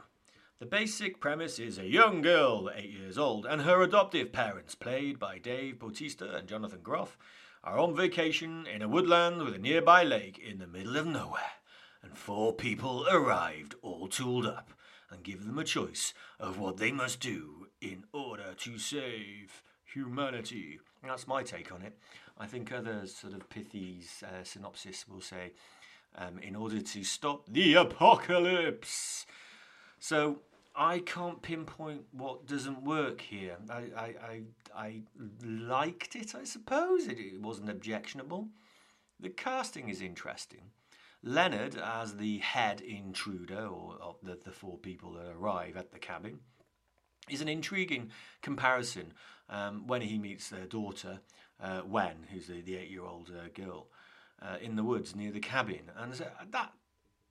The 0.59 0.67
basic 0.67 1.21
premise 1.21 1.61
is 1.61 1.79
a 1.79 1.87
young 1.87 2.21
girl, 2.21 2.69
8 2.75 2.91
years 2.91 3.17
old, 3.17 3.47
and 3.47 3.63
her 3.63 3.81
adoptive 3.81 4.33
parents, 4.33 4.75
played 4.75 5.21
by 5.21 5.39
Dave 5.39 5.79
Bautista 5.79 6.35
and 6.35 6.49
Jonathan 6.49 6.81
Groff, 6.83 7.17
are 7.63 7.79
on 7.79 7.95
vacation 7.95 8.67
in 8.67 8.83
a 8.83 8.89
woodland 8.89 9.45
with 9.45 9.55
a 9.55 9.59
nearby 9.59 10.03
lake 10.03 10.37
in 10.37 10.59
the 10.59 10.67
middle 10.67 10.97
of 10.97 11.07
nowhere. 11.07 11.53
And 12.03 12.19
four 12.19 12.53
people 12.53 13.07
arrived, 13.09 13.77
all 13.81 14.09
tooled 14.09 14.47
up, 14.47 14.73
and 15.11 15.23
give 15.23 15.47
them 15.47 15.61
a 15.61 15.65
choice 15.65 16.13
of 16.41 16.59
what 16.59 16.79
they 16.79 16.91
must 16.91 17.21
do 17.21 17.69
in 17.81 18.03
order 18.13 18.53
to 18.57 18.79
save 18.79 19.63
humanity. 19.85 20.81
That's 21.03 21.27
my 21.27 21.43
take 21.43 21.73
on 21.73 21.83
it. 21.83 21.97
I 22.39 22.47
think 22.47 22.73
other 22.73 23.07
sort 23.07 23.35
of 23.35 23.49
pithy 23.49 24.03
uh, 24.23 24.43
synopsis 24.43 25.07
will 25.09 25.21
say, 25.21 25.53
um, 26.17 26.39
in 26.39 26.57
order 26.57 26.81
to 26.81 27.05
stop 27.05 27.47
the 27.49 27.75
apocalypse. 27.75 29.27
So 30.01 30.41
I 30.75 31.01
can't 31.01 31.43
pinpoint 31.43 32.03
what 32.13 32.47
doesn't 32.47 32.83
work 32.83 33.21
here. 33.21 33.57
I, 33.69 33.83
I, 33.97 34.15
I, 34.23 34.43
I 34.77 35.03
liked 35.45 36.15
it, 36.15 36.35
I 36.35 36.45
suppose. 36.45 37.07
It, 37.07 37.19
it 37.19 37.41
wasn't 37.41 37.71
objectionable. 37.71 38.49
The 39.21 39.31
casting 39.31 39.89
is 39.89 40.01
interesting. 40.01 40.71
Leonard 41.25 41.77
as 41.77 42.17
the 42.17 42.39
head 42.39 42.81
intruder, 42.81 43.67
or, 43.67 43.97
or 44.01 44.17
the, 44.23 44.39
the 44.45 44.53
four 44.53 44.79
people 44.79 45.13
that 45.15 45.33
arrive 45.37 45.77
at 45.77 45.91
the 45.91 45.99
cabin, 45.99 46.39
is 47.29 47.41
an 47.41 47.49
intriguing 47.49 48.11
comparison 48.41 49.13
um, 49.51 49.87
when 49.87 50.03
he 50.03 50.19
meets 50.19 50.49
their 50.49 50.67
daughter, 50.67 51.21
uh, 51.63 51.83
Wen, 51.87 52.27
who's 52.33 52.47
the, 52.47 52.61
the 52.61 52.77
eight 52.77 52.91
year 52.91 53.05
old 53.05 53.31
uh, 53.31 53.49
girl, 53.55 53.89
uh, 54.43 54.57
in 54.61 54.77
the 54.77 54.85
woods 54.85 55.17
near 55.17 55.33
the 55.33 55.41
cabin. 55.41 55.91
And 55.97 56.13
that 56.51 56.73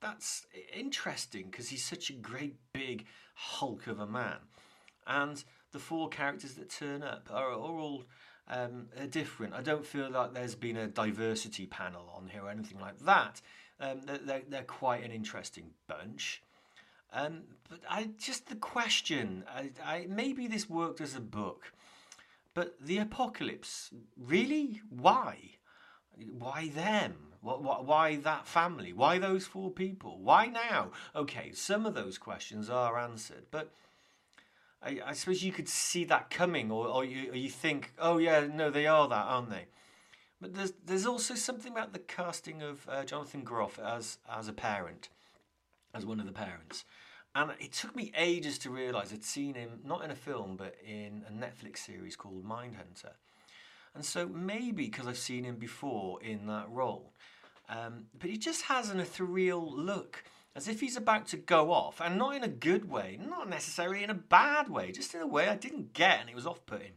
that's 0.02 0.46
interesting 0.74 1.48
because 1.50 1.70
he's 1.70 1.84
such 1.84 2.10
a 2.10 2.14
great 2.14 2.56
big 2.74 3.06
hulk 3.34 3.88
of 3.88 4.00
a 4.00 4.08
man, 4.08 4.38
and 5.06 5.44
the 5.72 5.80
four 5.80 6.10
characters 6.10 6.54
that 6.54 6.70
turn 6.70 7.04
up 7.04 7.30
are, 7.32 7.52
are 7.52 7.56
all 7.56 8.06
um, 8.48 8.88
are 9.00 9.08
different. 9.08 9.54
I 9.54 9.62
don't 9.62 9.86
feel 9.86 10.10
like 10.10 10.34
there's 10.34 10.56
been 10.56 10.78
a 10.78 10.88
diversity 10.88 11.66
panel 11.66 12.12
on 12.16 12.28
here 12.28 12.44
or 12.44 12.50
anything 12.50 12.80
like 12.80 13.00
that. 13.00 13.42
Um, 13.80 14.02
they're, 14.06 14.42
they're 14.48 14.64
quite 14.64 15.04
an 15.04 15.12
interesting 15.12 15.72
bunch. 15.88 16.42
Um, 17.14 17.44
but 17.70 17.80
I 17.90 18.10
just 18.18 18.48
the 18.50 18.56
question, 18.56 19.44
I, 19.50 19.72
I, 19.84 20.08
maybe 20.10 20.48
this 20.48 20.70
worked 20.70 21.02
as 21.02 21.16
a 21.16 21.22
book, 21.22 21.72
but 22.58 22.74
the 22.82 22.98
apocalypse, 22.98 23.92
really? 24.20 24.82
Why? 24.90 25.38
Why 26.16 26.70
them? 26.70 27.14
Why 27.42 28.16
that 28.16 28.48
family? 28.48 28.94
Why 28.94 29.20
those 29.20 29.46
four 29.46 29.70
people? 29.70 30.18
Why 30.24 30.48
now? 30.48 30.90
Okay, 31.16 31.52
some 31.54 31.86
of 31.86 31.94
those 31.94 32.18
questions 32.18 32.68
are 32.68 32.98
answered, 32.98 33.46
but 33.52 33.76
I, 34.82 35.00
I 35.06 35.14
suppose 35.14 35.44
you 35.44 35.52
could 35.52 35.70
see 35.70 36.04
that 36.06 36.32
coming, 36.32 36.72
or, 36.72 36.88
or, 36.88 37.06
you, 37.06 37.32
or 37.32 37.36
you 37.36 37.52
think, 37.52 37.94
oh 38.00 38.18
yeah, 38.18 38.48
no, 38.52 38.72
they 38.72 38.88
are 38.88 39.08
that, 39.08 39.28
aren't 39.28 39.52
they? 39.52 39.68
But 40.42 40.56
there's 40.56 40.74
there's 40.84 41.06
also 41.06 41.36
something 41.36 41.72
about 41.72 41.94
the 41.94 42.00
casting 42.00 42.64
of 42.64 42.90
uh, 42.90 43.04
Jonathan 43.04 43.44
Groff 43.44 43.78
as 43.78 44.18
as 44.28 44.48
a 44.48 44.54
parent, 44.54 45.10
as 45.94 46.08
one 46.08 46.20
of 46.20 46.26
the 46.26 46.32
parents, 46.32 46.86
and 47.38 47.52
it 47.60 47.72
took 47.72 47.96
me 47.96 48.12
ages 48.18 48.58
to 48.58 48.72
realise 48.72 49.14
I'd 49.14 49.24
seen 49.24 49.54
him 49.54 49.80
not 49.86 50.04
in 50.04 50.10
a 50.10 50.16
film 50.16 50.58
but 50.58 50.76
in 50.86 51.24
a 51.28 51.32
Netflix 51.32 51.78
series 51.78 52.16
called 52.16 52.44
Mindhunter, 52.44 53.14
and 53.94 54.04
so 54.04 54.28
maybe 54.28 54.86
because 54.86 55.08
I've 55.08 55.18
seen 55.18 55.44
him 55.44 55.56
before 55.56 56.22
in 56.22 56.48
that 56.48 56.70
role, 56.70 57.14
um, 57.70 58.06
but 58.20 58.30
he 58.30 58.38
just 58.38 58.64
has 58.64 58.90
an 58.90 59.00
ethereal 59.00 59.72
look, 59.72 60.24
as 60.56 60.68
if 60.68 60.80
he's 60.82 60.98
about 60.98 61.28
to 61.28 61.38
go 61.38 61.72
off, 61.72 62.02
and 62.02 62.18
not 62.18 62.36
in 62.36 62.44
a 62.44 62.48
good 62.48 62.90
way, 62.90 63.20
not 63.22 63.48
necessarily 63.48 64.04
in 64.04 64.10
a 64.10 64.16
bad 64.16 64.70
way, 64.70 64.92
just 64.92 65.14
in 65.14 65.22
a 65.22 65.28
way 65.28 65.48
I 65.48 65.56
didn't 65.56 65.94
get 65.94 66.20
and 66.20 66.30
it 66.30 66.36
was 66.36 66.48
off 66.48 66.66
putting. 66.66 66.94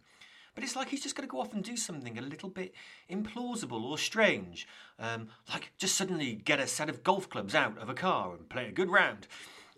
But 0.54 0.64
it's 0.64 0.75
like 0.75 0.88
he's 0.88 1.02
just 1.02 1.14
going 1.14 1.28
to 1.28 1.30
go 1.30 1.40
off 1.40 1.54
and 1.54 1.62
do 1.62 1.76
something 1.76 2.18
a 2.18 2.23
little 2.23 2.49
bit 2.49 2.75
implausible 3.11 3.85
or 3.85 3.99
strange, 3.99 4.66
um, 4.99 5.28
like 5.49 5.73
just 5.78 5.97
suddenly 5.97 6.35
get 6.35 6.61
a 6.61 6.66
set 6.66 6.88
of 6.88 7.04
golf 7.04 7.28
clubs 7.28 7.54
out 7.54 7.78
of 7.78 7.88
a 7.88 7.94
car 7.94 8.35
and 8.35 8.49
play 8.49 8.66
a 8.66 8.73
good 8.73 8.90
round. 8.90 9.28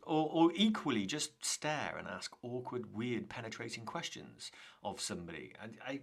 Or, 0.04 0.28
or, 0.32 0.52
equally 0.56 1.06
just 1.06 1.44
stare 1.44 1.94
and 1.96 2.08
ask 2.08 2.32
awkward, 2.42 2.92
weird, 2.92 3.28
penetrating 3.28 3.84
questions 3.84 4.50
of 4.82 5.00
somebody. 5.00 5.52
I, 5.86 6.00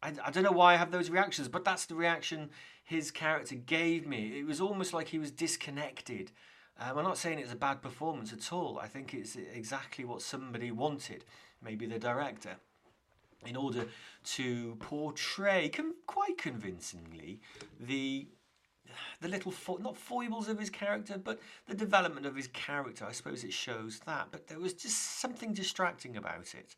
I, 0.00 0.12
I, 0.24 0.30
don't 0.30 0.44
know 0.44 0.52
why 0.52 0.74
I 0.74 0.76
have 0.76 0.92
those 0.92 1.10
reactions, 1.10 1.48
but 1.48 1.64
that's 1.64 1.86
the 1.86 1.96
reaction 1.96 2.50
his 2.84 3.10
character 3.10 3.56
gave 3.56 4.06
me. 4.06 4.38
It 4.38 4.46
was 4.46 4.60
almost 4.60 4.92
like 4.92 5.08
he 5.08 5.18
was 5.18 5.32
disconnected. 5.32 6.30
Um, 6.78 6.98
I'm 6.98 7.04
not 7.04 7.18
saying 7.18 7.40
it's 7.40 7.52
a 7.52 7.56
bad 7.56 7.82
performance 7.82 8.32
at 8.32 8.52
all. 8.52 8.78
I 8.78 8.86
think 8.86 9.14
it's 9.14 9.36
exactly 9.36 10.04
what 10.04 10.22
somebody 10.22 10.70
wanted, 10.70 11.24
maybe 11.60 11.86
the 11.86 11.98
director, 11.98 12.56
in 13.44 13.56
order 13.56 13.86
to 14.24 14.76
portray 14.80 15.68
com- 15.68 15.94
quite 16.06 16.38
convincingly 16.38 17.40
the 17.80 18.28
the 19.20 19.28
little 19.28 19.50
fo- 19.50 19.78
not 19.78 19.96
foibles 19.96 20.48
of 20.48 20.58
his 20.58 20.70
character, 20.70 21.18
but 21.18 21.40
the 21.66 21.74
development 21.74 22.26
of 22.26 22.36
his 22.36 22.48
character. 22.48 23.04
I 23.04 23.12
suppose 23.12 23.44
it 23.44 23.52
shows 23.52 24.00
that, 24.06 24.28
but 24.30 24.48
there 24.48 24.58
was 24.58 24.74
just 24.74 25.20
something 25.20 25.52
distracting 25.52 26.16
about 26.16 26.54
it. 26.54 26.76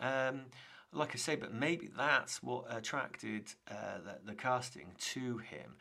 Um, 0.00 0.42
like 0.92 1.14
I 1.14 1.18
say, 1.18 1.36
but 1.36 1.52
maybe 1.54 1.88
that's 1.96 2.42
what 2.42 2.64
attracted 2.68 3.52
uh, 3.70 3.98
the, 4.04 4.30
the, 4.30 4.34
casting 4.34 4.88
to 4.98 5.38
him. 5.38 5.76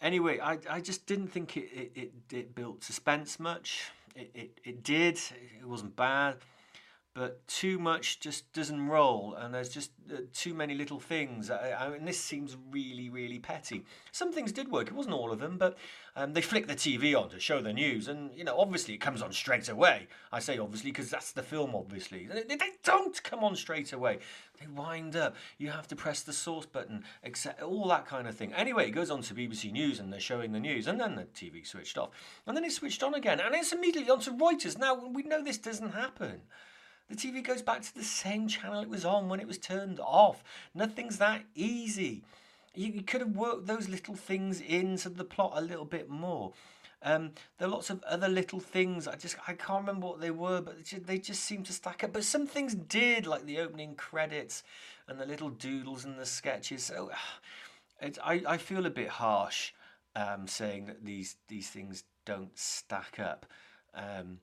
Anyway, 0.00 0.40
I, 0.40 0.58
I 0.68 0.80
just 0.80 1.06
didn't 1.06 1.28
think 1.28 1.56
it, 1.56 1.68
it, 1.72 1.92
it, 1.94 2.12
it 2.32 2.54
built 2.54 2.82
suspense 2.82 3.38
much. 3.38 3.90
It, 4.16 4.30
it, 4.34 4.60
it 4.64 4.82
did, 4.82 5.20
it 5.60 5.66
wasn't 5.66 5.94
bad 5.94 6.38
but 7.14 7.46
too 7.46 7.78
much 7.78 8.20
just 8.20 8.50
doesn't 8.54 8.88
roll, 8.88 9.34
and 9.34 9.52
there's 9.52 9.68
just 9.68 9.90
uh, 10.10 10.16
too 10.32 10.54
many 10.54 10.74
little 10.74 10.98
things. 10.98 11.50
I, 11.50 11.72
I, 11.72 11.88
mean, 11.90 12.06
this 12.06 12.18
seems 12.18 12.56
really, 12.70 13.10
really 13.10 13.38
petty. 13.38 13.84
Some 14.12 14.32
things 14.32 14.50
did 14.50 14.70
work; 14.70 14.86
it 14.86 14.94
wasn't 14.94 15.14
all 15.14 15.30
of 15.30 15.38
them, 15.38 15.58
but 15.58 15.76
um, 16.16 16.32
they 16.32 16.40
flick 16.40 16.66
the 16.66 16.74
TV 16.74 17.14
on 17.14 17.28
to 17.28 17.38
show 17.38 17.60
the 17.60 17.72
news, 17.72 18.08
and 18.08 18.34
you 18.34 18.44
know, 18.44 18.58
obviously, 18.58 18.94
it 18.94 18.98
comes 18.98 19.20
on 19.20 19.30
straight 19.32 19.68
away. 19.68 20.08
I 20.32 20.40
say 20.40 20.56
obviously 20.56 20.90
because 20.90 21.10
that's 21.10 21.32
the 21.32 21.42
film, 21.42 21.74
obviously. 21.74 22.26
They, 22.26 22.42
they, 22.44 22.58
don't 22.82 23.22
come 23.22 23.44
on 23.44 23.56
straight 23.56 23.92
away. 23.92 24.18
They 24.58 24.66
wind 24.66 25.14
up. 25.14 25.36
You 25.58 25.70
have 25.70 25.86
to 25.88 25.96
press 25.96 26.22
the 26.22 26.32
source 26.32 26.66
button, 26.66 27.04
except 27.22 27.62
All 27.62 27.88
that 27.88 28.06
kind 28.06 28.26
of 28.26 28.34
thing. 28.34 28.54
Anyway, 28.54 28.88
it 28.88 28.92
goes 28.92 29.10
on 29.10 29.20
to 29.22 29.34
BBC 29.34 29.70
News, 29.70 30.00
and 30.00 30.10
they're 30.10 30.18
showing 30.18 30.52
the 30.52 30.60
news, 30.60 30.86
and 30.86 30.98
then 30.98 31.14
the 31.14 31.24
TV 31.24 31.66
switched 31.66 31.98
off, 31.98 32.10
and 32.46 32.56
then 32.56 32.64
it 32.64 32.72
switched 32.72 33.02
on 33.02 33.12
again, 33.12 33.38
and 33.38 33.54
it's 33.54 33.72
immediately 33.72 34.10
on 34.10 34.20
to 34.20 34.32
Reuters. 34.32 34.78
Now 34.78 34.94
we 34.94 35.24
know 35.24 35.44
this 35.44 35.58
doesn't 35.58 35.92
happen. 35.92 36.40
The 37.08 37.16
TV 37.16 37.42
goes 37.42 37.62
back 37.62 37.82
to 37.82 37.94
the 37.94 38.04
same 38.04 38.48
channel 38.48 38.80
it 38.80 38.88
was 38.88 39.04
on 39.04 39.28
when 39.28 39.40
it 39.40 39.46
was 39.46 39.58
turned 39.58 40.00
off. 40.00 40.42
Nothing's 40.74 41.18
that 41.18 41.42
easy. 41.54 42.22
You, 42.74 42.92
you 42.92 43.02
could 43.02 43.20
have 43.20 43.36
worked 43.36 43.66
those 43.66 43.88
little 43.88 44.14
things 44.14 44.60
into 44.60 45.08
the 45.10 45.24
plot 45.24 45.52
a 45.56 45.60
little 45.60 45.84
bit 45.84 46.08
more. 46.08 46.52
Um, 47.04 47.32
there 47.58 47.66
are 47.68 47.70
lots 47.70 47.90
of 47.90 48.02
other 48.04 48.28
little 48.28 48.60
things. 48.60 49.08
I 49.08 49.16
just 49.16 49.36
I 49.48 49.54
can't 49.54 49.80
remember 49.80 50.06
what 50.06 50.20
they 50.20 50.30
were, 50.30 50.60
but 50.60 50.76
they 50.76 50.82
just, 50.82 51.06
they 51.06 51.18
just 51.18 51.42
seem 51.44 51.64
to 51.64 51.72
stack 51.72 52.04
up. 52.04 52.12
But 52.12 52.24
some 52.24 52.46
things 52.46 52.74
did, 52.74 53.26
like 53.26 53.44
the 53.44 53.58
opening 53.58 53.94
credits 53.96 54.62
and 55.08 55.18
the 55.18 55.26
little 55.26 55.50
doodles 55.50 56.04
and 56.04 56.18
the 56.18 56.26
sketches. 56.26 56.84
So 56.84 57.10
I 58.24 58.42
I 58.46 58.56
feel 58.56 58.86
a 58.86 58.90
bit 58.90 59.08
harsh 59.08 59.72
um, 60.14 60.46
saying 60.46 60.86
that 60.86 61.04
these 61.04 61.36
these 61.48 61.68
things 61.68 62.04
don't 62.24 62.56
stack 62.56 63.18
up. 63.18 63.46
um, 63.94 64.38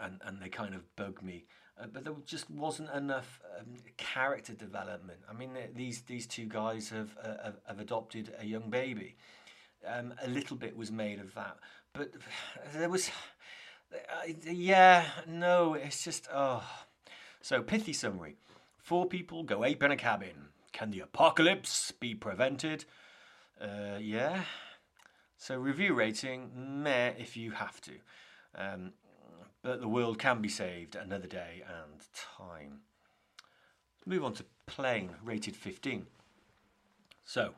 and 0.00 0.20
and 0.24 0.40
they 0.40 0.48
kind 0.48 0.74
of 0.74 0.96
bug 0.96 1.22
me. 1.22 1.44
Uh, 1.80 1.86
but 1.92 2.04
there 2.04 2.14
just 2.26 2.50
wasn't 2.50 2.90
enough 2.90 3.40
um, 3.58 3.74
character 3.96 4.52
development. 4.52 5.20
I 5.28 5.32
mean, 5.32 5.50
these 5.74 6.02
these 6.02 6.26
two 6.26 6.46
guys 6.46 6.90
have 6.90 7.16
uh, 7.22 7.52
have, 7.66 7.80
adopted 7.80 8.34
a 8.38 8.44
young 8.44 8.70
baby. 8.70 9.16
Um, 9.86 10.12
a 10.22 10.28
little 10.28 10.56
bit 10.56 10.76
was 10.76 10.92
made 10.92 11.20
of 11.20 11.32
that, 11.34 11.56
but 11.94 12.10
there 12.74 12.90
was, 12.90 13.10
uh, 13.94 14.32
yeah, 14.44 15.04
no, 15.26 15.74
it's 15.74 16.04
just 16.04 16.28
oh. 16.32 16.62
So 17.40 17.62
pithy 17.62 17.94
summary: 17.94 18.36
Four 18.78 19.06
people 19.06 19.42
go 19.42 19.64
ape 19.64 19.82
in 19.82 19.90
a 19.90 19.96
cabin. 19.96 20.48
Can 20.72 20.90
the 20.90 21.00
apocalypse 21.00 21.92
be 21.92 22.14
prevented? 22.14 22.84
Uh, 23.60 23.98
yeah. 23.98 24.42
So 25.38 25.56
review 25.56 25.94
rating, 25.94 26.50
meh 26.82 27.12
if 27.18 27.36
you 27.36 27.52
have 27.52 27.80
to. 27.82 27.92
Um, 28.54 28.92
but 29.62 29.80
the 29.80 29.88
world 29.88 30.18
can 30.18 30.40
be 30.40 30.48
saved 30.48 30.94
another 30.94 31.26
day 31.26 31.62
and 31.66 32.00
time. 32.14 32.80
Let's 33.96 34.06
move 34.06 34.24
on 34.24 34.32
to 34.34 34.44
plane, 34.66 35.10
rated 35.22 35.56
15. 35.56 36.06
So, 37.24 37.54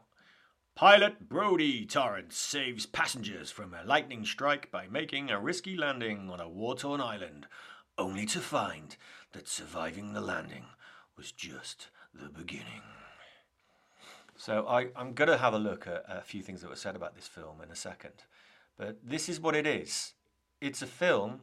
pilot 0.75 1.29
Brody 1.29 1.87
Torrance 1.87 2.37
saves 2.37 2.87
passengers 2.87 3.51
from 3.51 3.75
a 3.75 3.85
lightning 3.85 4.25
strike 4.25 4.71
by 4.71 4.89
making 4.89 5.31
a 5.31 5.39
risky 5.39 5.77
landing 5.77 6.29
on 6.31 6.41
a 6.41 6.49
war 6.49 6.75
torn 6.75 7.01
island, 7.01 7.47
only 7.97 8.27
to 8.27 8.41
find 8.41 8.97
that 9.33 9.49
surviving 9.49 10.13
the 10.13 10.21
landing 10.21 10.65
was 11.17 11.31
just 11.31 11.89
the 12.13 12.29
beginning. 12.29 12.83
So, 14.37 14.67
I, 14.67 14.89
am 14.97 15.13
going 15.13 15.29
to 15.29 15.39
have 15.39 15.55
a 15.55 15.59
look 15.59 15.87
at 15.87 16.05
a 16.09 16.23
few 16.23 16.43
things 16.43 16.63
that 16.63 16.71
were 16.71 16.77
said 16.77 16.97
about 16.97 17.15
this 17.15 17.29
film 17.29 17.61
in 17.63 17.71
a 17.71 17.77
second. 17.77 18.25
But 18.77 18.99
this 19.05 19.29
is 19.29 19.39
what 19.39 19.55
it 19.55 19.67
is 19.67 20.15
it's 20.61 20.83
a 20.83 20.87
film 20.87 21.41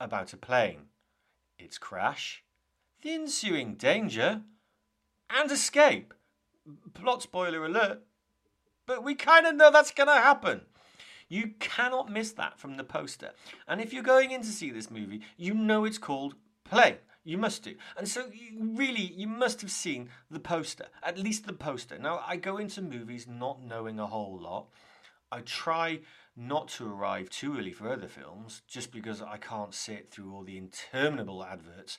about 0.00 0.32
a 0.32 0.36
plane, 0.36 0.86
its 1.58 1.78
crash, 1.78 2.42
the 3.02 3.12
ensuing 3.12 3.74
danger, 3.74 4.42
and 5.30 5.50
escape. 5.50 6.14
Plot 6.94 7.22
spoiler 7.22 7.64
alert, 7.64 8.00
but 8.86 9.04
we 9.04 9.14
kind 9.14 9.46
of 9.46 9.54
know 9.54 9.70
that's 9.70 9.92
going 9.92 10.08
to 10.08 10.14
happen. 10.14 10.62
You 11.28 11.52
cannot 11.58 12.10
miss 12.10 12.32
that 12.32 12.58
from 12.58 12.76
the 12.76 12.84
poster. 12.84 13.32
And 13.66 13.80
if 13.80 13.92
you're 13.92 14.02
going 14.02 14.30
in 14.30 14.42
to 14.42 14.48
see 14.48 14.70
this 14.70 14.90
movie, 14.90 15.22
you 15.36 15.54
know 15.54 15.84
it's 15.84 15.98
called 15.98 16.34
Plane. 16.64 16.96
You 17.24 17.38
must 17.38 17.64
do. 17.64 17.74
And 17.98 18.08
so, 18.08 18.26
you, 18.32 18.70
really, 18.76 19.00
you 19.00 19.26
must 19.26 19.60
have 19.60 19.72
seen 19.72 20.10
the 20.30 20.38
poster, 20.38 20.86
at 21.02 21.18
least 21.18 21.44
the 21.44 21.52
poster. 21.52 21.98
Now, 21.98 22.22
I 22.24 22.36
go 22.36 22.56
into 22.58 22.80
movies 22.80 23.26
not 23.28 23.60
knowing 23.60 23.98
a 23.98 24.06
whole 24.06 24.38
lot. 24.38 24.68
I 25.32 25.40
try 25.40 26.00
not 26.36 26.68
to 26.68 26.92
arrive 26.92 27.30
too 27.30 27.56
early 27.58 27.72
for 27.72 27.90
other 27.90 28.08
films, 28.08 28.62
just 28.68 28.92
because 28.92 29.22
I 29.22 29.38
can't 29.38 29.74
sit 29.74 30.10
through 30.10 30.34
all 30.34 30.42
the 30.42 30.58
interminable 30.58 31.42
adverts 31.44 31.98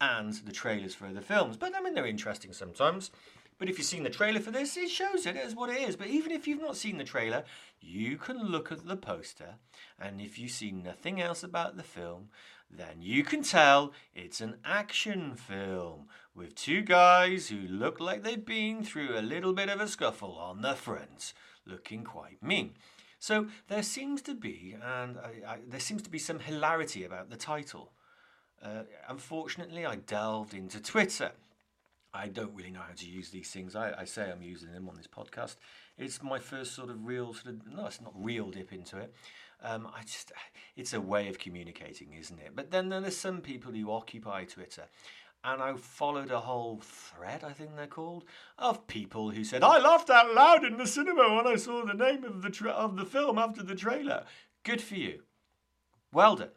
and 0.00 0.32
the 0.32 0.52
trailers 0.52 0.94
for 0.94 1.06
other 1.06 1.20
films. 1.20 1.56
But 1.56 1.74
I 1.76 1.80
mean, 1.80 1.94
they're 1.94 2.06
interesting 2.06 2.52
sometimes. 2.52 3.10
But 3.58 3.68
if 3.68 3.78
you've 3.78 3.86
seen 3.86 4.02
the 4.02 4.10
trailer 4.10 4.40
for 4.40 4.50
this, 4.50 4.76
it 4.76 4.90
shows 4.90 5.24
it 5.24 5.36
as 5.36 5.54
what 5.54 5.70
it 5.70 5.80
is. 5.80 5.94
But 5.94 6.08
even 6.08 6.32
if 6.32 6.48
you've 6.48 6.60
not 6.60 6.76
seen 6.76 6.98
the 6.98 7.04
trailer, 7.04 7.44
you 7.80 8.16
can 8.16 8.42
look 8.42 8.72
at 8.72 8.86
the 8.86 8.96
poster, 8.96 9.54
and 10.00 10.20
if 10.20 10.38
you 10.38 10.48
see 10.48 10.72
nothing 10.72 11.20
else 11.20 11.44
about 11.44 11.76
the 11.76 11.84
film, 11.84 12.30
then 12.68 13.02
you 13.02 13.22
can 13.22 13.42
tell 13.42 13.92
it's 14.14 14.40
an 14.40 14.56
action 14.64 15.34
film 15.36 16.08
with 16.34 16.54
two 16.54 16.80
guys 16.80 17.48
who 17.48 17.60
look 17.68 18.00
like 18.00 18.22
they've 18.22 18.44
been 18.44 18.82
through 18.82 19.16
a 19.16 19.20
little 19.20 19.52
bit 19.52 19.68
of 19.68 19.80
a 19.80 19.86
scuffle 19.86 20.38
on 20.38 20.62
the 20.62 20.74
front, 20.74 21.32
looking 21.66 22.02
quite 22.02 22.42
mean. 22.42 22.74
So 23.22 23.46
there 23.68 23.84
seems 23.84 24.20
to 24.22 24.34
be, 24.34 24.74
and 24.82 25.16
I, 25.16 25.52
I, 25.52 25.58
there 25.68 25.78
seems 25.78 26.02
to 26.02 26.10
be 26.10 26.18
some 26.18 26.40
hilarity 26.40 27.04
about 27.04 27.30
the 27.30 27.36
title. 27.36 27.92
Uh, 28.60 28.82
unfortunately, 29.08 29.86
I 29.86 29.94
delved 29.94 30.54
into 30.54 30.82
Twitter. 30.82 31.30
I 32.12 32.26
don't 32.26 32.52
really 32.52 32.72
know 32.72 32.80
how 32.80 32.94
to 32.96 33.06
use 33.06 33.30
these 33.30 33.48
things. 33.48 33.76
I, 33.76 33.94
I, 33.96 34.06
say 34.06 34.28
I'm 34.28 34.42
using 34.42 34.72
them 34.72 34.88
on 34.88 34.96
this 34.96 35.06
podcast. 35.06 35.54
It's 35.96 36.20
my 36.20 36.40
first 36.40 36.74
sort 36.74 36.90
of 36.90 37.06
real 37.06 37.32
sort 37.32 37.54
of 37.54 37.72
no, 37.72 37.86
it's 37.86 38.00
not 38.00 38.12
real 38.16 38.50
dip 38.50 38.72
into 38.72 38.98
it. 38.98 39.14
Um, 39.62 39.86
I 39.96 40.02
just 40.02 40.32
it's 40.74 40.92
a 40.92 41.00
way 41.00 41.28
of 41.28 41.38
communicating, 41.38 42.14
isn't 42.14 42.40
it? 42.40 42.56
But 42.56 42.72
then, 42.72 42.88
then 42.88 43.02
there's 43.02 43.16
some 43.16 43.40
people 43.40 43.70
who 43.70 43.92
occupy 43.92 44.46
Twitter, 44.46 44.86
and 45.44 45.62
I 45.62 45.74
followed 45.74 46.30
a 46.30 46.40
whole 46.40 46.80
thread, 46.82 47.42
I 47.42 47.52
think 47.52 47.76
they're 47.76 47.86
called, 47.86 48.24
of 48.58 48.86
people 48.86 49.30
who 49.30 49.44
said, 49.44 49.64
"I 49.64 49.78
laughed 49.78 50.10
out 50.10 50.34
loud 50.34 50.64
in 50.64 50.76
the 50.76 50.86
cinema 50.86 51.34
when 51.34 51.46
I 51.46 51.56
saw 51.56 51.84
the 51.84 51.94
name 51.94 52.24
of 52.24 52.42
the 52.42 52.50
tra- 52.50 52.70
of 52.70 52.96
the 52.96 53.04
film 53.04 53.38
after 53.38 53.62
the 53.62 53.74
trailer." 53.74 54.24
Good 54.62 54.80
for 54.80 54.94
you. 54.94 55.24
Well 56.12 56.36
done. 56.36 56.50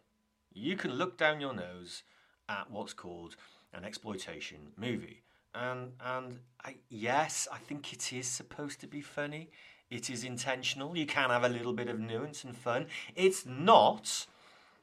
You 0.54 0.76
can 0.76 0.91
look 0.91 1.17
down 1.17 1.41
your 1.41 1.54
nose 1.54 2.04
at 2.48 2.69
what's 2.69 2.93
called 2.93 3.36
an 3.74 3.84
exploitation 3.84 4.74
movie, 4.78 5.24
and 5.54 5.93
and 6.00 6.39
I, 6.63 6.78
yes, 6.89 7.48
I 7.52 7.58
think 7.58 7.91
it 7.91 8.13
is 8.13 8.28
supposed 8.28 8.80
to 8.82 8.88
be 8.88 9.02
funny. 9.02 9.50
It 9.89 10.10
is 10.10 10.24
intentional. 10.24 10.98
You 10.98 11.06
can 11.06 11.30
have 11.30 11.43
a 11.43 11.50
little 11.50 11.74
bit 11.74 11.89
of 11.89 12.00
nuance 12.00 12.43
and 12.43 12.58
fun. 12.58 12.88
It's 13.15 13.45
not. 13.45 14.28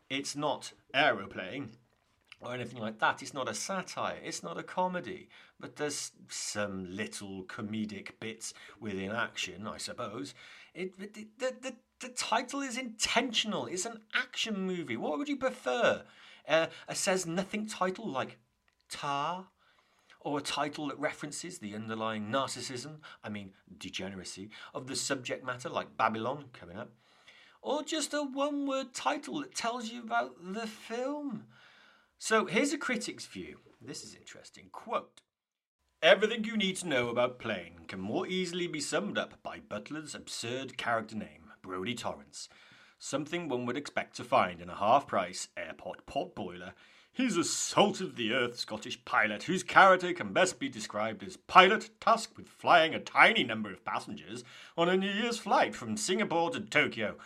It's 0.09 0.37
not 0.37 0.73
aeroplane 0.93 1.77
or 2.43 2.55
anything 2.55 2.81
like 2.81 2.99
that. 2.99 3.23
It's 3.23 3.35
not 3.35 3.49
a 3.49 3.55
satire, 3.55 4.19
it's 4.23 4.43
not 4.43 4.59
a 4.59 4.63
comedy, 4.63 5.29
but 5.61 5.77
there's 5.77 6.13
some 6.29 6.95
little 6.95 7.45
comedic 7.45 8.11
bits 8.21 8.53
within 8.81 9.13
action, 9.13 9.67
I 9.67 9.79
suppose. 9.79 10.35
It, 10.75 10.93
it, 10.99 11.39
the, 11.39 11.55
the, 11.61 11.75
the 12.01 12.09
title 12.09 12.61
is 12.61 12.77
intentional, 12.77 13.67
it's 13.67 13.87
an 13.87 14.01
action 14.15 14.61
movie. 14.61 14.97
What 14.97 15.19
would 15.19 15.29
you 15.29 15.37
prefer? 15.37 16.03
Uh, 16.49 16.67
a 16.89 16.95
says 16.95 17.27
nothing 17.27 17.67
title 17.67 18.11
like 18.11 18.39
Tar? 18.91 19.47
Or 20.25 20.39
a 20.39 20.43
title 20.43 20.87
that 20.87 21.01
references 21.01 21.59
the 21.59 21.75
underlying 21.75 22.31
narcissism, 22.31 22.99
I 23.25 23.29
mean 23.29 23.51
degeneracy, 23.77 24.51
of 24.73 24.87
the 24.87 24.95
subject 24.95 25.45
matter 25.45 25.69
like 25.69 25.97
Babylon 25.97 26.45
coming 26.53 26.77
up? 26.77 26.91
Or 27.61 27.83
just 27.83 28.15
a 28.15 28.23
one 28.23 28.67
word 28.69 28.95
title 28.95 29.41
that 29.41 29.55
tells 29.55 29.91
you 29.91 30.01
about 30.01 30.37
the 30.41 30.69
film? 30.69 31.47
So 32.25 32.47
here's 32.47 32.73
a 32.73 32.79
critic's 32.79 33.27
view. 33.27 33.57
This 33.81 34.05
is 34.05 34.15
interesting. 34.15 34.69
Quote 34.71 35.23
Everything 36.01 36.45
you 36.45 36.57
need 36.57 36.77
to 36.77 36.87
know 36.87 37.09
about 37.09 37.41
Plane 37.41 37.81
can 37.89 37.99
more 37.99 38.29
easily 38.29 38.69
be 38.69 38.79
summed 38.79 39.19
up 39.19 39.43
by 39.43 39.59
Butler's 39.59 40.15
absurd 40.15 40.79
character 40.79 41.17
name, 41.17 41.51
Brody 41.63 41.97
Torrance. 41.97 42.49
Something 42.97 43.49
one 43.49 43.67
would 43.67 43.77
expect 43.77 44.15
to 44.19 44.25
find 44.25 44.61
in 44.61 44.71
a 44.71 44.77
half 44.77 45.09
price 45.09 45.49
airport 45.57 46.07
potboiler. 46.07 46.75
He's 47.13 47.37
a 47.37 47.43
salt 47.43 48.01
of 48.01 48.15
the 48.15 48.33
earth 48.33 48.57
Scottish 48.57 49.05
pilot 49.05 49.43
whose 49.43 49.65
character 49.65 50.13
can 50.13 50.33
best 50.33 50.61
be 50.61 50.69
described 50.69 51.25
as 51.25 51.37
pilot 51.37 51.91
tasked 52.01 52.37
with 52.37 52.49
flying 52.49 52.95
a 52.95 53.01
tiny 53.01 53.43
number 53.43 53.73
of 53.73 53.85
passengers 53.85 54.45
on 54.79 54.89
a 54.89 54.97
New 54.97 55.11
Year's 55.11 55.39
flight 55.39 55.75
from 55.75 55.97
Singapore 55.97 56.53
to 56.53 56.61
Tokyo 56.61 57.17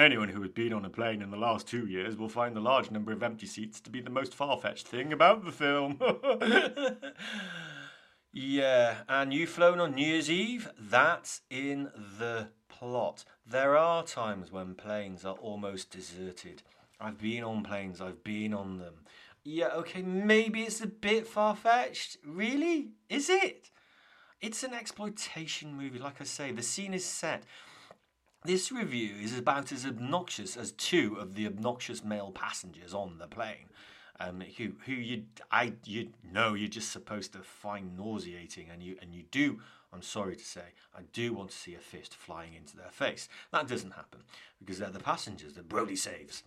Anyone 0.00 0.30
who 0.30 0.40
has 0.40 0.52
been 0.52 0.72
on 0.72 0.86
a 0.86 0.88
plane 0.88 1.20
in 1.20 1.30
the 1.30 1.36
last 1.36 1.68
two 1.68 1.86
years 1.86 2.16
will 2.16 2.30
find 2.30 2.56
the 2.56 2.60
large 2.60 2.90
number 2.90 3.12
of 3.12 3.22
empty 3.22 3.44
seats 3.44 3.82
to 3.82 3.90
be 3.90 4.00
the 4.00 4.08
most 4.08 4.34
far 4.34 4.56
fetched 4.56 4.88
thing 4.88 5.12
about 5.12 5.44
the 5.44 5.52
film. 5.52 6.00
yeah, 8.32 9.02
and 9.10 9.34
you've 9.34 9.50
flown 9.50 9.78
on 9.78 9.94
New 9.94 10.06
Year's 10.06 10.30
Eve? 10.30 10.70
That's 10.80 11.42
in 11.50 11.90
the 12.18 12.48
plot. 12.70 13.26
There 13.44 13.76
are 13.76 14.02
times 14.02 14.50
when 14.50 14.74
planes 14.74 15.26
are 15.26 15.34
almost 15.34 15.90
deserted. 15.90 16.62
I've 16.98 17.18
been 17.18 17.44
on 17.44 17.62
planes, 17.62 18.00
I've 18.00 18.24
been 18.24 18.54
on 18.54 18.78
them. 18.78 19.04
Yeah, 19.44 19.68
okay, 19.74 20.00
maybe 20.00 20.62
it's 20.62 20.80
a 20.80 20.86
bit 20.86 21.26
far 21.26 21.54
fetched. 21.54 22.16
Really? 22.24 22.92
Is 23.10 23.28
it? 23.28 23.68
It's 24.40 24.62
an 24.62 24.72
exploitation 24.72 25.76
movie, 25.76 25.98
like 25.98 26.22
I 26.22 26.24
say. 26.24 26.52
The 26.52 26.62
scene 26.62 26.94
is 26.94 27.04
set 27.04 27.42
this 28.44 28.72
review 28.72 29.14
is 29.20 29.36
about 29.36 29.70
as 29.70 29.84
obnoxious 29.84 30.56
as 30.56 30.72
two 30.72 31.16
of 31.20 31.34
the 31.34 31.46
obnoxious 31.46 32.02
male 32.02 32.30
passengers 32.30 32.94
on 32.94 33.18
the 33.18 33.26
plane, 33.26 33.68
um, 34.18 34.42
who 34.56 34.72
who 34.86 34.92
you 34.92 35.24
I 35.50 35.74
you 35.84 36.08
know 36.32 36.54
you're 36.54 36.68
just 36.68 36.90
supposed 36.90 37.32
to 37.34 37.40
find 37.40 37.96
nauseating, 37.96 38.68
and 38.70 38.82
you 38.82 38.96
and 39.02 39.14
you 39.14 39.24
do. 39.30 39.60
I'm 39.92 40.02
sorry 40.02 40.36
to 40.36 40.44
say, 40.44 40.62
I 40.96 41.00
do 41.12 41.32
want 41.32 41.50
to 41.50 41.56
see 41.56 41.74
a 41.74 41.78
fist 41.78 42.14
flying 42.14 42.54
into 42.54 42.76
their 42.76 42.90
face. 42.90 43.28
That 43.52 43.66
doesn't 43.66 43.90
happen 43.90 44.20
because 44.60 44.78
they're 44.78 44.88
the 44.88 45.00
passengers 45.00 45.54
that 45.54 45.68
Brody 45.68 45.96
saves. 45.96 46.44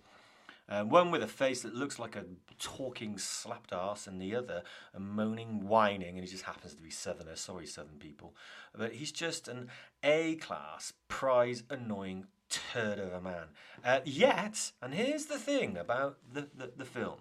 Uh, 0.69 0.83
one 0.83 1.11
with 1.11 1.21
a 1.21 1.27
face 1.27 1.61
that 1.61 1.75
looks 1.75 1.99
like 1.99 2.15
a 2.15 2.25
talking 2.57 3.17
slapped 3.17 3.73
ass, 3.73 4.07
and 4.07 4.21
the 4.21 4.35
other 4.35 4.63
a 4.93 4.99
moaning, 4.99 5.67
whining, 5.67 6.15
and 6.15 6.23
he 6.23 6.31
just 6.31 6.45
happens 6.45 6.73
to 6.73 6.81
be 6.81 6.89
Southerner. 6.89 7.35
Sorry, 7.35 7.65
Southern 7.65 7.97
people. 7.97 8.33
But 8.75 8.93
he's 8.93 9.11
just 9.11 9.47
an 9.47 9.69
A 10.03 10.35
class, 10.35 10.93
prize 11.09 11.63
annoying 11.69 12.27
turd 12.49 12.99
of 12.99 13.11
a 13.11 13.21
man. 13.21 13.47
Uh, 13.83 13.99
yet, 14.05 14.71
and 14.81 14.93
here's 14.93 15.25
the 15.25 15.37
thing 15.37 15.75
about 15.77 16.17
the, 16.31 16.47
the, 16.55 16.71
the 16.77 16.85
film 16.85 17.19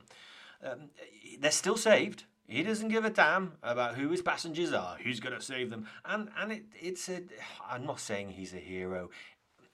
um, 0.62 0.90
they're 1.40 1.50
still 1.50 1.76
saved. 1.76 2.24
He 2.46 2.62
doesn't 2.62 2.88
give 2.88 3.04
a 3.04 3.10
damn 3.10 3.52
about 3.62 3.94
who 3.94 4.10
his 4.10 4.20
passengers 4.20 4.72
are, 4.72 4.96
who's 5.02 5.20
going 5.20 5.34
to 5.34 5.40
save 5.40 5.70
them. 5.70 5.86
And, 6.04 6.28
and 6.38 6.52
it, 6.52 6.64
it's 6.78 7.08
a, 7.08 7.22
I'm 7.68 7.86
not 7.86 8.00
saying 8.00 8.30
he's 8.30 8.52
a 8.52 8.58
hero, 8.58 9.10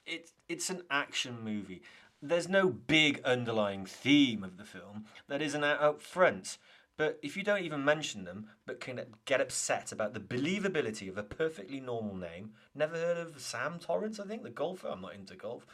it, 0.06 0.30
it's 0.48 0.70
an 0.70 0.82
action 0.90 1.38
movie 1.42 1.82
there's 2.20 2.48
no 2.48 2.68
big 2.68 3.20
underlying 3.24 3.86
theme 3.86 4.42
of 4.42 4.56
the 4.56 4.64
film 4.64 5.06
that 5.28 5.42
isn't 5.42 5.64
out 5.64 6.02
front. 6.02 6.58
But 6.96 7.20
if 7.22 7.36
you 7.36 7.44
don't 7.44 7.62
even 7.62 7.84
mention 7.84 8.24
them, 8.24 8.48
but 8.66 8.80
can 8.80 9.00
get 9.24 9.40
upset 9.40 9.92
about 9.92 10.14
the 10.14 10.20
believability 10.20 11.08
of 11.08 11.16
a 11.16 11.22
perfectly 11.22 11.78
normal 11.78 12.16
name, 12.16 12.54
never 12.74 12.96
heard 12.96 13.18
of 13.18 13.40
Sam 13.40 13.78
Torrance, 13.78 14.18
I 14.18 14.26
think, 14.26 14.42
the 14.42 14.50
golfer, 14.50 14.88
I'm 14.88 15.02
not 15.02 15.14
into 15.14 15.36
golf, 15.36 15.64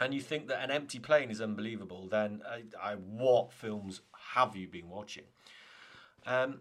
and 0.00 0.12
you 0.12 0.20
think 0.20 0.48
that 0.48 0.64
an 0.64 0.72
empty 0.72 0.98
plane 0.98 1.30
is 1.30 1.40
unbelievable, 1.40 2.08
then 2.08 2.42
I, 2.48 2.64
I, 2.82 2.94
what 2.94 3.52
films 3.52 4.00
have 4.34 4.56
you 4.56 4.66
been 4.66 4.90
watching? 4.90 5.24
Um, 6.26 6.60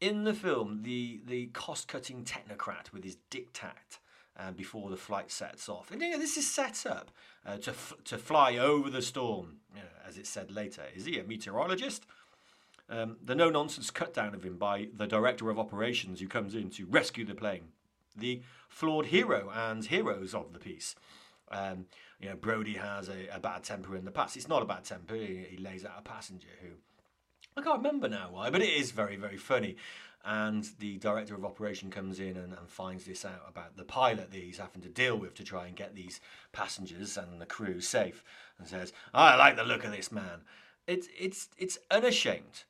in 0.00 0.24
the 0.24 0.34
film, 0.34 0.82
the, 0.82 1.20
the 1.24 1.46
cost 1.46 1.86
cutting 1.86 2.24
technocrat 2.24 2.92
with 2.92 3.04
his 3.04 3.18
diktat 3.30 3.98
uh, 4.38 4.52
before 4.52 4.90
the 4.90 4.96
flight 4.96 5.30
sets 5.30 5.68
off. 5.68 5.90
And 5.90 6.00
you 6.00 6.10
know, 6.10 6.18
this 6.18 6.36
is 6.36 6.48
set 6.48 6.86
up 6.86 7.10
uh, 7.46 7.56
to, 7.58 7.70
f- 7.70 7.94
to 8.04 8.18
fly 8.18 8.56
over 8.56 8.90
the 8.90 9.02
storm, 9.02 9.58
you 9.74 9.80
know, 9.80 9.88
as 10.06 10.18
it 10.18 10.26
said 10.26 10.50
later. 10.50 10.82
Is 10.94 11.04
he 11.04 11.18
a 11.18 11.24
meteorologist? 11.24 12.06
Um, 12.88 13.16
the 13.22 13.34
no 13.34 13.50
nonsense 13.50 13.90
cut 13.90 14.14
down 14.14 14.34
of 14.34 14.44
him 14.44 14.58
by 14.58 14.88
the 14.94 15.06
director 15.06 15.50
of 15.50 15.58
operations 15.58 16.20
who 16.20 16.28
comes 16.28 16.54
in 16.54 16.70
to 16.70 16.86
rescue 16.86 17.24
the 17.24 17.34
plane. 17.34 17.68
The 18.16 18.42
flawed 18.68 19.06
hero 19.06 19.50
and 19.54 19.84
heroes 19.84 20.34
of 20.34 20.52
the 20.52 20.58
piece. 20.58 20.94
Um, 21.50 21.86
you 22.20 22.28
know, 22.28 22.36
Brody 22.36 22.74
has 22.74 23.08
a, 23.08 23.28
a, 23.32 23.38
bad 23.38 23.62
temper 23.62 23.96
in 23.96 24.04
the 24.04 24.10
past. 24.10 24.36
It's 24.36 24.48
not 24.48 24.62
a 24.62 24.66
bad 24.66 24.84
temper. 24.84 25.14
He, 25.14 25.46
he 25.50 25.56
lays 25.58 25.84
out 25.84 25.94
a 25.98 26.02
passenger 26.02 26.48
who 26.60 26.70
I 27.56 27.62
can't 27.62 27.78
remember 27.78 28.08
now 28.08 28.28
why, 28.32 28.50
but 28.50 28.60
it 28.60 28.68
is 28.68 28.90
very, 28.90 29.16
very 29.16 29.38
funny. 29.38 29.76
And 30.28 30.68
the 30.80 30.96
director 30.98 31.36
of 31.36 31.44
operation 31.44 31.88
comes 31.88 32.18
in 32.18 32.36
and, 32.36 32.52
and, 32.52 32.68
finds 32.68 33.04
this 33.04 33.24
out 33.24 33.42
about 33.48 33.76
the 33.76 33.84
pilot 33.84 34.32
that 34.32 34.42
he's 34.42 34.58
having 34.58 34.82
to 34.82 34.88
deal 34.88 35.16
with 35.16 35.34
to 35.34 35.44
try 35.44 35.68
and 35.68 35.76
get 35.76 35.94
these 35.94 36.20
passengers 36.50 37.16
and 37.16 37.40
the 37.40 37.46
crew 37.46 37.80
safe, 37.80 38.24
and 38.58 38.66
says, 38.66 38.92
"I 39.14 39.36
like 39.36 39.54
the 39.54 39.62
look 39.62 39.84
of 39.84 39.92
this 39.92 40.10
man." 40.10 40.42
It's 40.88 41.06
it's 41.16 41.48
it's 41.56 41.78
unashamed, 41.92 42.64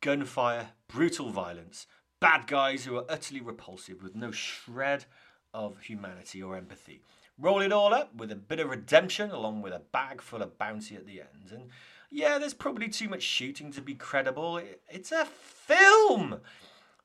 gunfire, 0.00 0.70
brutal 0.88 1.28
violence, 1.28 1.86
bad 2.18 2.46
guys 2.46 2.86
who 2.86 2.96
are 2.96 3.04
utterly 3.10 3.42
repulsive 3.42 4.02
with 4.02 4.14
no 4.14 4.30
shred 4.30 5.04
of 5.52 5.82
humanity 5.82 6.42
or 6.42 6.56
empathy. 6.56 7.02
Roll 7.38 7.60
it 7.60 7.72
all 7.72 7.92
up 7.92 8.14
with 8.14 8.32
a 8.32 8.36
bit 8.36 8.58
of 8.58 8.70
redemption, 8.70 9.30
along 9.30 9.60
with 9.60 9.74
a 9.74 9.82
bag 9.92 10.22
full 10.22 10.40
of 10.40 10.56
bounty 10.56 10.96
at 10.96 11.06
the 11.06 11.20
end, 11.20 11.50
and 11.52 11.68
yeah, 12.10 12.38
there's 12.38 12.54
probably 12.54 12.88
too 12.88 13.10
much 13.10 13.22
shooting 13.22 13.70
to 13.72 13.82
be 13.82 13.94
credible. 13.94 14.62
It's 14.88 15.12
a 15.12 15.26
film. 15.26 16.40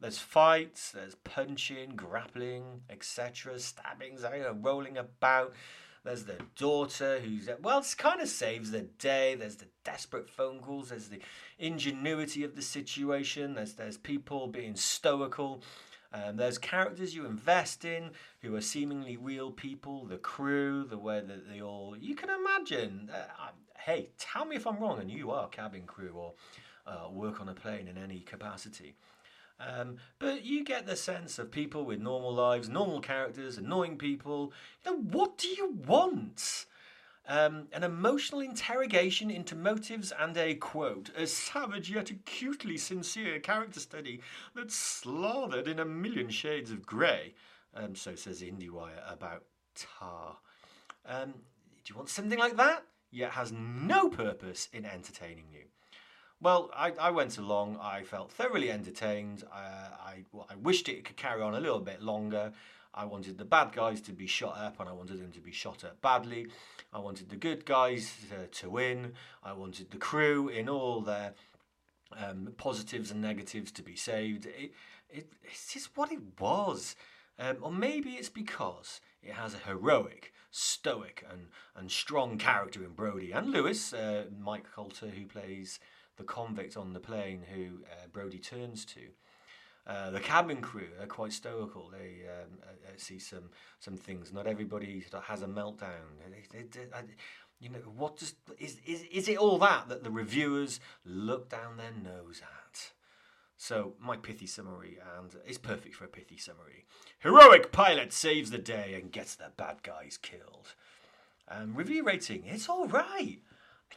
There's 0.01 0.17
fights, 0.17 0.91
there's 0.91 1.13
punching, 1.13 1.91
grappling, 1.95 2.81
etc., 2.89 3.59
stabbings, 3.59 4.23
you 4.23 4.41
know, 4.41 4.57
rolling 4.59 4.97
about. 4.97 5.53
There's 6.03 6.23
the 6.23 6.37
daughter 6.55 7.19
who's 7.19 7.47
well, 7.61 7.79
it 7.79 7.95
kind 7.99 8.19
of 8.19 8.27
saves 8.27 8.71
the 8.71 8.81
day. 8.81 9.35
There's 9.35 9.57
the 9.57 9.67
desperate 9.83 10.27
phone 10.27 10.59
calls. 10.59 10.89
There's 10.89 11.09
the 11.09 11.21
ingenuity 11.59 12.43
of 12.43 12.55
the 12.55 12.63
situation. 12.63 13.53
There's 13.53 13.73
there's 13.73 13.97
people 13.97 14.47
being 14.47 14.75
stoical. 14.75 15.61
Um, 16.11 16.35
there's 16.37 16.57
characters 16.57 17.15
you 17.15 17.25
invest 17.25 17.85
in 17.85 18.11
who 18.41 18.55
are 18.55 18.61
seemingly 18.61 19.15
real 19.15 19.51
people. 19.51 20.05
The 20.05 20.17
crew, 20.17 20.83
the 20.89 20.97
way 20.97 21.21
that 21.21 21.47
they 21.47 21.61
all 21.61 21.95
you 21.95 22.15
can 22.15 22.31
imagine. 22.31 23.11
Uh, 23.13 23.49
hey, 23.77 24.09
tell 24.17 24.45
me 24.45 24.55
if 24.55 24.65
I'm 24.65 24.79
wrong, 24.79 24.99
and 24.99 25.11
you 25.11 25.29
are 25.29 25.47
cabin 25.49 25.83
crew 25.83 26.13
or 26.15 26.33
uh, 26.87 27.11
work 27.11 27.39
on 27.39 27.49
a 27.49 27.53
plane 27.53 27.87
in 27.87 27.99
any 27.99 28.21
capacity. 28.21 28.95
Um, 29.65 29.97
but 30.19 30.43
you 30.43 30.63
get 30.63 30.85
the 30.85 30.95
sense 30.95 31.37
of 31.37 31.51
people 31.51 31.85
with 31.85 31.99
normal 31.99 32.33
lives, 32.33 32.67
normal 32.67 32.99
characters, 32.99 33.57
annoying 33.57 33.97
people. 33.97 34.51
You 34.83 34.91
know, 34.91 34.97
what 34.97 35.37
do 35.37 35.47
you 35.47 35.75
want? 35.85 36.65
Um, 37.27 37.67
an 37.71 37.83
emotional 37.83 38.41
interrogation 38.41 39.29
into 39.29 39.55
motives 39.55 40.11
and 40.19 40.35
a 40.35 40.55
quote, 40.55 41.11
a 41.15 41.27
savage 41.27 41.91
yet 41.91 42.09
acutely 42.09 42.77
sincere 42.77 43.39
character 43.39 43.79
study 43.79 44.21
that's 44.55 44.75
slathered 44.75 45.67
in 45.67 45.79
a 45.79 45.85
million 45.85 46.29
shades 46.29 46.71
of 46.71 46.85
grey. 46.85 47.35
Um, 47.75 47.95
so 47.95 48.15
says 48.15 48.41
IndieWire 48.41 49.13
about 49.13 49.43
Tar. 49.75 50.37
Um, 51.05 51.31
do 51.31 51.93
you 51.93 51.95
want 51.95 52.09
something 52.09 52.39
like 52.39 52.57
that? 52.57 52.83
yet 53.11 53.31
has 53.31 53.51
no 53.51 54.09
purpose 54.09 54.69
in 54.73 54.85
entertaining 54.85 55.45
you. 55.51 55.65
Well, 56.41 56.71
I, 56.75 56.91
I 56.99 57.11
went 57.11 57.37
along. 57.37 57.77
I 57.79 58.01
felt 58.01 58.31
thoroughly 58.31 58.71
entertained. 58.71 59.43
Uh, 59.53 59.89
I, 60.03 60.23
well, 60.31 60.47
I 60.49 60.55
wished 60.55 60.89
it 60.89 61.05
could 61.05 61.15
carry 61.15 61.39
on 61.39 61.53
a 61.53 61.59
little 61.59 61.79
bit 61.79 62.01
longer. 62.01 62.51
I 62.95 63.05
wanted 63.05 63.37
the 63.37 63.45
bad 63.45 63.73
guys 63.73 64.01
to 64.01 64.11
be 64.11 64.25
shot 64.25 64.57
up, 64.57 64.79
and 64.79 64.89
I 64.89 64.91
wanted 64.91 65.21
them 65.21 65.31
to 65.33 65.39
be 65.39 65.51
shot 65.51 65.83
up 65.83 66.01
badly. 66.01 66.47
I 66.91 66.97
wanted 66.97 67.29
the 67.29 67.35
good 67.35 67.63
guys 67.63 68.11
to, 68.31 68.47
to 68.47 68.69
win. 68.71 69.13
I 69.43 69.53
wanted 69.53 69.91
the 69.91 69.97
crew 69.97 70.49
in 70.49 70.67
all 70.67 71.01
their 71.01 71.35
um, 72.17 72.51
positives 72.57 73.11
and 73.11 73.21
negatives 73.21 73.71
to 73.73 73.83
be 73.83 73.95
saved. 73.95 74.47
It, 74.47 74.73
it, 75.11 75.31
it's 75.43 75.71
just 75.71 75.95
what 75.95 76.11
it 76.11 76.39
was. 76.39 76.95
Um, 77.37 77.57
or 77.61 77.71
maybe 77.71 78.11
it's 78.13 78.29
because 78.29 78.99
it 79.21 79.33
has 79.33 79.53
a 79.53 79.69
heroic, 79.69 80.33
stoic, 80.49 81.23
and, 81.31 81.47
and 81.75 81.91
strong 81.91 82.39
character 82.39 82.83
in 82.83 82.91
Brody 82.93 83.31
and 83.31 83.51
Lewis, 83.51 83.93
uh, 83.93 84.25
Mike 84.39 84.65
Colter, 84.73 85.07
who 85.07 85.25
plays 85.27 85.79
the 86.21 86.27
convict 86.27 86.77
on 86.77 86.93
the 86.93 86.99
plane 86.99 87.41
who 87.53 87.83
uh, 87.85 88.07
Brody 88.11 88.37
turns 88.37 88.85
to. 88.85 89.01
Uh, 89.87 90.11
the 90.11 90.19
cabin 90.19 90.61
crew 90.61 90.89
are 91.01 91.07
quite 91.07 91.33
stoical. 91.33 91.89
They 91.91 92.27
um, 92.29 92.59
uh, 92.61 92.89
uh, 92.89 92.91
see 92.97 93.17
some 93.17 93.49
some 93.79 93.97
things. 93.97 94.31
Not 94.31 94.45
everybody 94.45 95.03
has 95.23 95.41
a 95.41 95.47
meltdown. 95.47 96.19
They, 96.29 96.59
they, 96.59 96.65
they, 96.65 96.85
you 97.59 97.69
know, 97.69 97.79
what 97.95 98.17
does 98.17 98.35
is, 98.59 98.77
is 98.85 99.03
is 99.11 99.27
it 99.27 99.37
all 99.37 99.57
that 99.57 99.89
that 99.89 100.03
the 100.03 100.11
reviewers 100.11 100.79
look 101.03 101.49
down 101.49 101.77
their 101.77 101.91
nose 101.91 102.41
at? 102.43 102.91
So, 103.57 103.93
my 103.99 104.17
pithy 104.17 104.47
summary, 104.47 104.97
and 105.17 105.35
it's 105.45 105.59
perfect 105.59 105.93
for 105.95 106.05
a 106.05 106.07
pithy 106.07 106.37
summary. 106.37 106.85
Heroic 107.19 107.71
pilot 107.71 108.11
saves 108.13 108.49
the 108.49 108.57
day 108.57 108.95
and 108.95 109.11
gets 109.11 109.35
the 109.35 109.51
bad 109.55 109.83
guys 109.83 110.17
killed. 110.19 110.73
Um, 111.47 111.75
review 111.75 112.03
rating, 112.03 112.45
it's 112.45 112.69
all 112.69 112.87
right. 112.87 113.39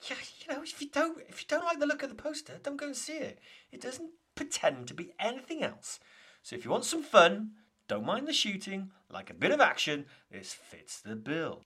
Yeah, 0.08 0.16
you 0.40 0.54
know, 0.54 0.62
if 0.62 0.80
you 0.80 0.88
don't 0.88 1.18
if 1.28 1.40
you 1.40 1.46
don't 1.48 1.64
like 1.64 1.78
the 1.78 1.86
look 1.86 2.02
of 2.02 2.10
the 2.10 2.14
poster, 2.14 2.58
don't 2.62 2.76
go 2.76 2.86
and 2.86 2.96
see 2.96 3.16
it. 3.18 3.38
It 3.72 3.80
doesn't 3.80 4.10
pretend 4.34 4.88
to 4.88 4.94
be 4.94 5.12
anything 5.18 5.62
else. 5.62 6.00
So 6.42 6.56
if 6.56 6.64
you 6.64 6.70
want 6.70 6.84
some 6.84 7.02
fun, 7.02 7.52
don't 7.88 8.04
mind 8.04 8.26
the 8.26 8.32
shooting, 8.32 8.90
like 9.10 9.30
a 9.30 9.34
bit 9.34 9.50
of 9.50 9.60
action, 9.60 10.06
this 10.30 10.52
fits 10.52 11.00
the 11.00 11.16
bill. 11.16 11.62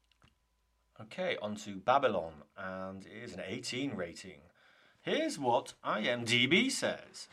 Okay, 1.00 1.36
on 1.40 1.54
to 1.56 1.76
Babylon, 1.76 2.32
and 2.56 3.06
it 3.06 3.24
is 3.24 3.34
an 3.34 3.42
18 3.46 3.94
rating. 3.94 4.40
Here's 5.00 5.38
what 5.38 5.74
IMDb 5.84 6.70
says. 6.70 7.28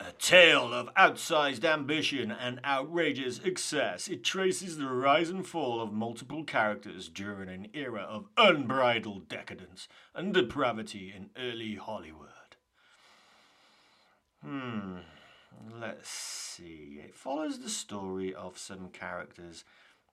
A 0.00 0.12
tale 0.12 0.72
of 0.72 0.94
outsized 0.94 1.64
ambition 1.64 2.30
and 2.30 2.60
outrageous 2.64 3.40
excess, 3.44 4.06
it 4.06 4.22
traces 4.22 4.78
the 4.78 4.86
rise 4.86 5.28
and 5.28 5.44
fall 5.44 5.80
of 5.80 5.92
multiple 5.92 6.44
characters 6.44 7.08
during 7.08 7.48
an 7.48 7.66
era 7.74 8.02
of 8.02 8.28
unbridled 8.36 9.28
decadence 9.28 9.88
and 10.14 10.32
depravity 10.32 11.12
in 11.14 11.30
early 11.36 11.74
Hollywood. 11.74 12.28
Hmm, 14.44 14.98
let's 15.80 16.08
see. 16.08 17.00
It 17.04 17.14
follows 17.16 17.58
the 17.58 17.68
story 17.68 18.32
of 18.32 18.56
some 18.56 18.90
characters, 18.90 19.64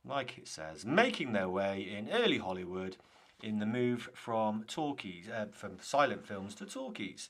like 0.03 0.37
it 0.39 0.47
says, 0.47 0.83
making 0.83 1.33
their 1.33 1.49
way 1.49 1.81
in 1.81 2.09
early 2.09 2.39
Hollywood 2.39 2.97
in 3.43 3.59
the 3.59 3.67
move 3.67 4.09
from 4.13 4.63
talkies, 4.67 5.29
uh, 5.29 5.45
from 5.51 5.77
silent 5.79 6.25
films 6.25 6.55
to 6.55 6.65
talkies. 6.65 7.29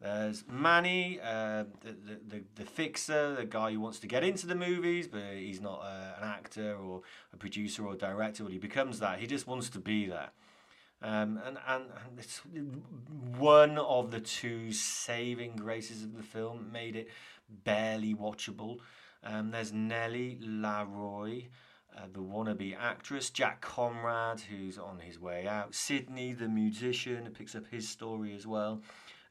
There's 0.00 0.44
Manny, 0.46 1.18
uh, 1.22 1.64
the, 1.80 1.96
the, 2.28 2.42
the, 2.54 2.64
fixer, 2.64 3.34
the 3.34 3.46
guy 3.46 3.72
who 3.72 3.80
wants 3.80 3.98
to 4.00 4.06
get 4.06 4.22
into 4.22 4.46
the 4.46 4.54
movies, 4.54 5.08
but 5.08 5.22
he's 5.34 5.60
not 5.60 5.80
uh, 5.82 6.20
an 6.20 6.28
actor 6.28 6.76
or 6.76 7.00
a 7.32 7.36
producer 7.36 7.86
or 7.86 7.94
director. 7.94 8.44
Well, 8.44 8.52
he 8.52 8.58
becomes 8.58 9.00
that. 9.00 9.20
He 9.20 9.26
just 9.26 9.46
wants 9.46 9.70
to 9.70 9.78
be 9.78 10.06
there. 10.06 10.30
Um, 11.02 11.40
and, 11.44 11.58
and, 11.66 11.84
and 11.84 12.18
it's 12.18 12.40
one 13.38 13.78
of 13.78 14.10
the 14.10 14.20
two 14.20 14.72
saving 14.72 15.56
graces 15.56 16.02
of 16.02 16.16
the 16.16 16.22
film 16.22 16.70
made 16.72 16.96
it 16.96 17.08
barely 17.64 18.14
watchable. 18.14 18.78
Um, 19.22 19.50
there's 19.50 19.72
Nellie 19.72 20.38
Laroy, 20.42 21.46
uh, 21.96 22.02
the 22.12 22.20
wannabe 22.20 22.76
actress, 22.78 23.30
Jack 23.30 23.60
Conrad, 23.60 24.40
who's 24.40 24.78
on 24.78 24.98
his 24.98 25.18
way 25.18 25.46
out, 25.46 25.74
Sidney, 25.74 26.32
the 26.32 26.48
musician, 26.48 27.28
picks 27.36 27.54
up 27.54 27.66
his 27.70 27.88
story 27.88 28.34
as 28.34 28.46
well. 28.46 28.82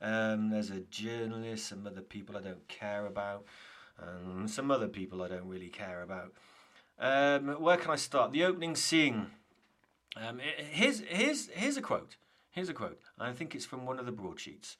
Um, 0.01 0.49
there's 0.49 0.69
a 0.69 0.81
journalist, 0.81 1.67
some 1.67 1.88
other 1.88 2.01
people 2.01 2.38
I 2.38 2.41
don't 2.41 2.67
care 2.67 3.05
about, 3.05 3.45
and 3.99 4.49
some 4.49 4.71
other 4.71 4.88
people 4.88 5.21
I 5.21 5.27
don't 5.27 5.47
really 5.47 5.69
care 5.69 6.01
about. 6.01 6.34
Um, 6.99 7.62
where 7.62 7.77
can 7.77 7.91
I 7.91 7.95
start? 7.95 8.31
The 8.31 8.43
opening 8.43 8.75
scene. 8.75 9.27
Um, 10.15 10.39
here's, 10.39 11.01
here's, 11.01 11.49
here's 11.49 11.77
a 11.77 11.81
quote. 11.81 12.15
Here's 12.51 12.69
a 12.69 12.73
quote. 12.73 13.01
I 13.19 13.34
think 13.34 13.53
it's 13.53 13.65
from 13.65 13.86
one 13.86 13.99
of 13.99 14.05
the 14.05 14.12
broadsheets. 14.12 14.77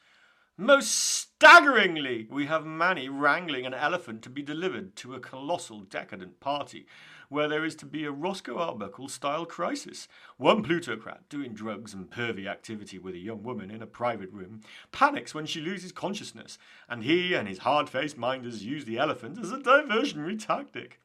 Most 0.58 0.92
Staggeringly, 0.92 2.28
we 2.32 2.46
have 2.46 2.66
Manny 2.66 3.10
wrangling 3.10 3.66
an 3.66 3.74
elephant 3.74 4.22
to 4.22 4.30
be 4.30 4.42
delivered 4.42 4.96
to 4.96 5.14
a 5.14 5.20
colossal 5.20 5.82
decadent 5.82 6.40
party 6.40 6.86
where 7.30 7.48
there 7.48 7.66
is 7.66 7.76
to 7.76 7.86
be 7.86 8.06
a 8.06 8.12
Roscoe 8.12 8.58
Arbuckle 8.58 9.08
style 9.08 9.46
crisis. 9.46 10.08
One 10.38 10.64
plutocrat, 10.64 11.28
doing 11.30 11.54
drugs 11.54 11.94
and 11.94 12.10
pervy 12.10 12.48
activity 12.48 12.98
with 12.98 13.16
a 13.16 13.20
young 13.20 13.44
woman 13.44 13.72
in 13.72 13.82
a 13.82 13.88
private 13.88 14.32
room, 14.32 14.62
panics 14.92 15.34
when 15.34 15.46
she 15.46 15.62
loses 15.62 15.92
consciousness, 15.92 16.58
and 16.90 17.04
he 17.04 17.34
and 17.34 17.48
his 17.48 17.60
hard 17.60 17.90
faced 17.90 18.18
minders 18.18 18.66
use 18.66 18.86
the 18.86 18.98
elephant 18.98 19.40
as 19.40 19.52
a 19.52 19.58
diversionary 19.58 20.44
tactic. 20.44 21.00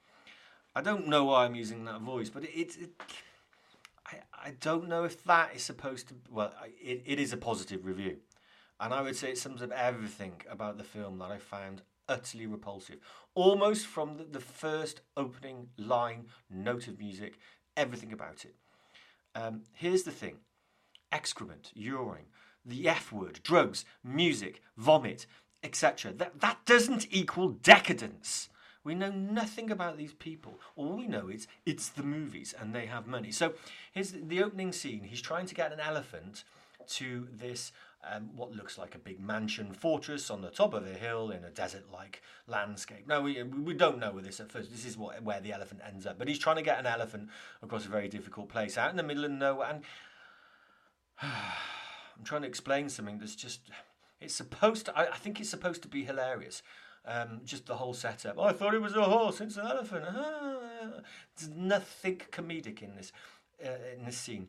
I 0.75 0.83
don't 0.83 1.09
know 1.09 1.25
why 1.25 1.45
I'm 1.45 1.55
using 1.55 1.85
that 1.85 2.01
voice, 2.01 2.31
but 2.31 2.45
it, 2.45 2.77
it, 2.79 2.91
I, 4.07 4.19
I 4.33 4.55
don't 4.61 4.89
know 4.89 5.05
if 5.05 5.25
that 5.25 5.55
is 5.55 5.63
supposed 5.63 6.09
to. 6.09 6.15
Well, 6.31 6.55
it, 6.81 7.03
it 7.05 7.19
is 7.19 7.33
a 7.33 7.37
positive 7.37 7.85
review. 7.85 8.19
And 8.79 8.95
I 8.95 9.03
would 9.03 9.17
say 9.17 9.31
it 9.31 9.39
sums 9.39 9.61
up 9.61 9.73
everything 9.73 10.33
about 10.51 10.79
the 10.79 10.85
film 10.85 11.19
that 11.19 11.31
I 11.31 11.37
found 11.37 11.83
utterly 12.11 12.47
repulsive. 12.47 12.97
Almost 13.35 13.87
from 13.87 14.19
the, 14.19 14.25
the 14.25 14.41
first 14.41 15.01
opening 15.17 15.69
line, 15.79 16.27
note 16.51 16.89
of 16.89 16.99
music, 16.99 17.39
everything 17.77 18.13
about 18.13 18.45
it. 18.45 18.55
Um, 19.35 19.63
here's 19.73 20.03
the 20.03 20.11
thing 20.11 20.39
excrement, 21.13 21.73
urine, 21.75 22.27
the 22.65 22.89
F 22.89 23.13
word, 23.13 23.41
drugs, 23.43 23.85
music, 24.05 24.61
vomit, 24.77 25.27
etc. 25.63 26.13
That, 26.13 26.41
that 26.41 26.59
doesn't 26.67 27.07
equal 27.11 27.49
decadence. 27.49 28.49
We 28.83 28.95
know 28.95 29.11
nothing 29.11 29.71
about 29.71 29.99
these 29.99 30.15
people. 30.15 30.59
All 30.75 30.97
we 30.97 31.07
know 31.07 31.29
is 31.29 31.47
it's 31.67 31.89
the 31.89 32.03
movies 32.03 32.55
and 32.59 32.75
they 32.75 32.87
have 32.87 33.07
money. 33.07 33.31
So 33.31 33.53
here's 33.93 34.13
the, 34.13 34.21
the 34.21 34.43
opening 34.43 34.73
scene. 34.73 35.05
He's 35.05 35.21
trying 35.21 35.47
to 35.47 35.55
get 35.55 35.73
an 35.73 35.81
elephant 35.81 36.45
to 36.89 37.29
this 37.31 37.73
um, 38.09 38.31
what 38.35 38.53
looks 38.53 38.79
like 38.79 38.95
a 38.95 38.99
big 38.99 39.21
mansion 39.21 39.73
fortress 39.73 40.31
on 40.31 40.41
the 40.41 40.51
top 40.51 40.73
of 40.73 40.87
a 40.87 40.95
hill 40.95 41.31
in 41.31 41.45
a 41.45 41.51
desert-like 41.51 42.23
landscape. 42.47 43.07
Now 43.07 43.21
we 43.21 43.43
we 43.43 43.75
don't 43.75 43.99
know 43.99 44.19
this 44.21 44.41
at 44.41 44.51
first. 44.51 44.71
This 44.71 44.87
is 44.87 44.97
what 44.97 45.23
where 45.23 45.41
the 45.41 45.53
elephant 45.53 45.83
ends 45.87 46.07
up, 46.07 46.19
but 46.19 46.29
he's 46.29 46.39
trying 46.39 46.57
to 46.57 46.63
get 46.63 46.79
an 46.79 46.87
elephant 46.87 47.29
across 47.63 47.85
a 47.85 47.91
very 47.91 48.09
difficult 48.09 48.49
place 48.49 48.79
out 48.79 48.91
in 48.91 48.97
the 48.97 49.03
middle 49.03 49.25
of 49.25 49.31
nowhere. 49.31 49.69
And 49.69 49.85
I'm 51.23 52.25
trying 52.25 52.43
to 52.43 52.49
explain 52.49 52.89
something 52.89 53.19
that's 53.19 53.37
just 53.37 53.61
it's 54.21 54.35
supposed 54.35 54.87
to. 54.87 54.99
I, 54.99 55.13
I 55.13 55.17
think 55.17 55.41
it's 55.41 55.51
supposed 55.51 55.83
to 55.83 55.89
be 55.89 56.05
hilarious. 56.05 56.63
Um, 57.07 57.41
just 57.45 57.67
the 57.67 57.77
whole 57.77 57.95
setup. 57.95 58.35
Oh, 58.37 58.45
I 58.45 58.53
thought 58.53 58.75
it 58.75 58.83
was 58.83 58.95
a 58.95 59.03
horse. 59.03 59.41
It's 59.41 59.57
an 59.57 59.67
elephant. 59.67 60.05
Ah. 60.07 60.57
There's 61.37 61.51
nothing 61.51 62.21
comedic 62.31 62.83
in 62.83 62.95
this 62.95 63.13
uh, 63.65 63.71
in 63.97 64.05
this 64.05 64.19
scene. 64.19 64.49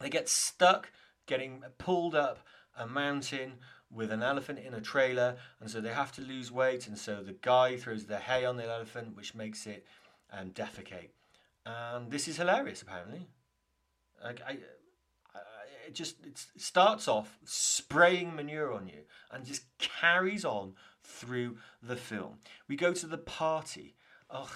They 0.00 0.10
get 0.10 0.28
stuck, 0.28 0.90
getting 1.26 1.62
pulled 1.78 2.14
up 2.14 2.40
a 2.76 2.86
mountain 2.86 3.54
with 3.90 4.10
an 4.10 4.22
elephant 4.22 4.58
in 4.58 4.74
a 4.74 4.80
trailer, 4.80 5.36
and 5.60 5.70
so 5.70 5.80
they 5.80 5.92
have 5.92 6.12
to 6.12 6.22
lose 6.22 6.50
weight, 6.50 6.86
and 6.86 6.96
so 6.96 7.22
the 7.22 7.36
guy 7.42 7.76
throws 7.76 8.06
the 8.06 8.18
hay 8.18 8.44
on 8.44 8.56
the 8.56 8.66
elephant, 8.66 9.14
which 9.14 9.34
makes 9.34 9.66
it 9.66 9.86
um, 10.32 10.50
defecate. 10.50 11.10
And 11.66 12.10
this 12.10 12.26
is 12.26 12.38
hilarious, 12.38 12.82
apparently. 12.82 13.28
Like 14.22 14.40
I, 14.46 14.52
I, 15.34 15.40
it 15.86 15.94
just 15.94 16.24
it 16.24 16.42
starts 16.56 17.06
off 17.08 17.38
spraying 17.44 18.34
manure 18.34 18.72
on 18.72 18.86
you 18.86 19.02
and 19.30 19.44
just 19.44 19.64
carries 19.78 20.44
on 20.44 20.74
through 21.02 21.58
the 21.82 21.96
film. 21.96 22.38
We 22.68 22.76
go 22.76 22.92
to 22.92 23.06
the 23.06 23.18
party. 23.18 23.96
Oh, 24.30 24.50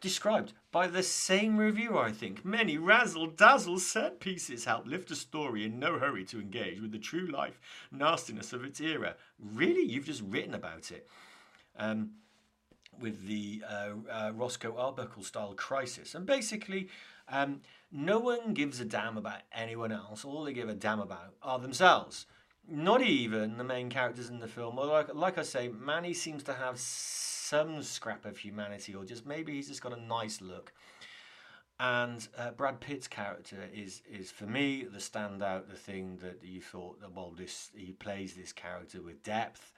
described 0.00 0.52
by 0.72 0.86
the 0.86 1.02
same 1.02 1.56
reviewer, 1.56 2.02
I 2.02 2.12
think. 2.12 2.44
Many 2.44 2.78
razzle 2.78 3.26
dazzle 3.28 3.78
set 3.78 4.20
pieces 4.20 4.64
help 4.64 4.86
lift 4.86 5.10
a 5.10 5.16
story 5.16 5.64
in 5.64 5.78
no 5.78 5.98
hurry 5.98 6.24
to 6.26 6.40
engage 6.40 6.80
with 6.80 6.92
the 6.92 6.98
true 6.98 7.26
life 7.26 7.60
nastiness 7.90 8.52
of 8.52 8.64
its 8.64 8.80
era. 8.80 9.16
Really? 9.38 9.84
You've 9.84 10.06
just 10.06 10.22
written 10.22 10.54
about 10.54 10.90
it. 10.90 11.06
Um, 11.76 12.10
with 13.00 13.26
the 13.26 13.62
uh, 13.68 13.90
uh, 14.10 14.32
Roscoe 14.34 14.76
Arbuckle 14.76 15.22
style 15.22 15.54
crisis. 15.54 16.14
And 16.14 16.26
basically, 16.26 16.88
um, 17.28 17.60
no 17.90 18.18
one 18.18 18.52
gives 18.52 18.80
a 18.80 18.84
damn 18.84 19.16
about 19.16 19.40
anyone 19.52 19.92
else. 19.92 20.24
All 20.24 20.44
they 20.44 20.52
give 20.52 20.68
a 20.68 20.74
damn 20.74 21.00
about 21.00 21.34
are 21.42 21.58
themselves. 21.58 22.26
Not 22.68 23.02
even 23.02 23.56
the 23.56 23.64
main 23.64 23.88
characters 23.88 24.28
in 24.28 24.40
the 24.40 24.48
film. 24.48 24.76
Like, 24.76 25.14
like 25.14 25.38
I 25.38 25.42
say, 25.42 25.68
Manny 25.68 26.14
seems 26.14 26.42
to 26.44 26.52
have 26.52 26.78
some 27.50 27.82
scrap 27.82 28.24
of 28.24 28.38
humanity, 28.38 28.94
or 28.94 29.04
just 29.04 29.26
maybe 29.26 29.54
he's 29.54 29.66
just 29.66 29.82
got 29.82 29.92
a 29.92 30.00
nice 30.00 30.40
look. 30.40 30.72
And 31.80 32.26
uh, 32.38 32.52
Brad 32.52 32.80
Pitt's 32.80 33.08
character 33.08 33.68
is 33.74 34.02
is 34.08 34.30
for 34.30 34.46
me 34.46 34.84
the 34.84 34.98
standout, 34.98 35.68
the 35.68 35.76
thing 35.76 36.18
that 36.22 36.44
you 36.44 36.60
thought 36.60 37.00
that 37.00 37.12
well, 37.12 37.34
this 37.36 37.70
he 37.74 37.92
plays 37.92 38.34
this 38.34 38.52
character 38.52 39.02
with 39.02 39.24
depth, 39.24 39.72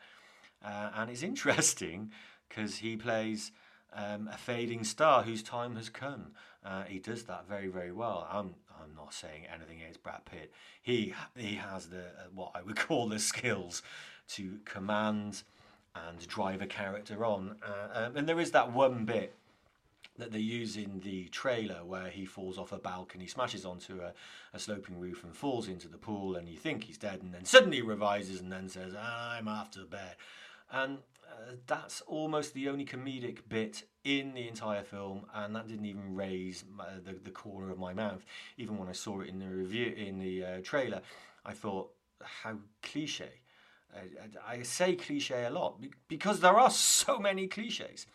uh, 0.62 0.90
and 0.96 1.11
it's 1.11 1.22
interesting 1.32 2.11
because 2.46 2.76
he 2.76 2.94
plays 2.94 3.52
um, 3.94 4.28
a 4.30 4.37
fading 4.37 4.85
star 4.85 5.22
whose 5.22 5.42
time 5.42 5.76
has 5.76 5.88
come. 5.88 6.32
Uh, 6.62 6.82
he 6.82 6.98
does 6.98 7.24
that 7.24 7.48
very 7.48 7.68
very 7.68 7.92
well. 7.92 8.28
I'm 8.30 8.54
I'm 8.82 8.94
not 8.94 9.14
saying 9.14 9.46
anything 9.52 9.80
against 9.80 10.02
Brad 10.02 10.26
Pitt. 10.26 10.52
He 10.82 11.14
he 11.35 11.54
has 11.54 11.87
the 11.87 12.02
uh, 12.02 12.28
what 12.35 12.52
I 12.54 12.61
would 12.61 12.76
call 12.87 13.08
the 13.08 13.18
skills 13.18 13.82
to 14.28 14.58
command 14.66 15.42
and 15.94 16.26
drive 16.26 16.62
a 16.62 16.66
character 16.66 17.24
on. 17.24 17.57
Uh, 17.62 18.07
um, 18.07 18.16
and 18.16 18.28
there 18.28 18.40
is 18.40 18.50
that 18.52 18.72
one 18.72 19.05
bit 19.05 19.35
that 20.18 20.33
they 20.33 20.38
use 20.38 20.76
in 20.76 21.00
the 21.00 21.26
trailer 21.28 21.85
where 21.85 22.09
he 22.09 22.26
falls 22.26 22.59
off 22.59 22.72
a 22.72 22.78
balcony, 22.78 23.26
smashes 23.26 23.64
onto 23.64 24.00
a, 24.00 24.12
a, 24.52 24.59
sloping 24.59 24.98
roof 24.98 25.24
and 25.24 25.35
falls 25.35 25.68
into 25.68 25.88
the 25.88 25.96
pool, 25.96 26.37
and 26.37 26.48
you 26.48 26.57
think 26.57 26.85
he's 26.85 26.98
dead, 26.98 27.22
and 27.22 27.33
then 27.33 27.44
suddenly 27.44 27.81
revises 27.81 28.40
and 28.40 28.52
then 28.52 28.68
says, 28.68 28.94
I'm 28.94 29.48
after 29.48 29.85
bed. 29.85 30.16
And 30.70 30.98
uh, 31.31 31.52
that's 31.66 32.02
almost 32.02 32.52
the 32.52 32.68
only 32.68 32.85
comedic 32.85 33.38
bit 33.48 33.85
in 34.05 34.35
the 34.35 34.46
entire 34.48 34.83
film, 34.83 35.26
and 35.35 35.57
that 35.57 35.66
didn't 35.66 35.87
even 35.87 36.14
raise 36.14 36.64
my, 36.70 36.87
the, 37.05 37.14
the 37.14 37.31
corner 37.31 37.70
of 37.70 37.78
my 37.78 37.94
mouth. 37.94 38.24
Even 38.59 38.76
when 38.76 38.88
I 38.88 38.92
saw 38.92 39.20
it 39.20 39.28
in 39.28 39.38
the 39.38 39.46
review, 39.46 39.94
in 39.96 40.18
the 40.18 40.44
uh, 40.44 40.59
trailer, 40.62 41.00
I 41.44 41.52
thought, 41.52 41.90
how 42.20 42.59
cliche 42.83 43.41
I 44.46 44.62
say 44.62 44.96
cliche 44.96 45.44
a 45.44 45.50
lot 45.50 45.81
because 46.09 46.40
there 46.40 46.59
are 46.59 46.70
so 46.70 47.18
many 47.18 47.46
cliches. 47.46 48.07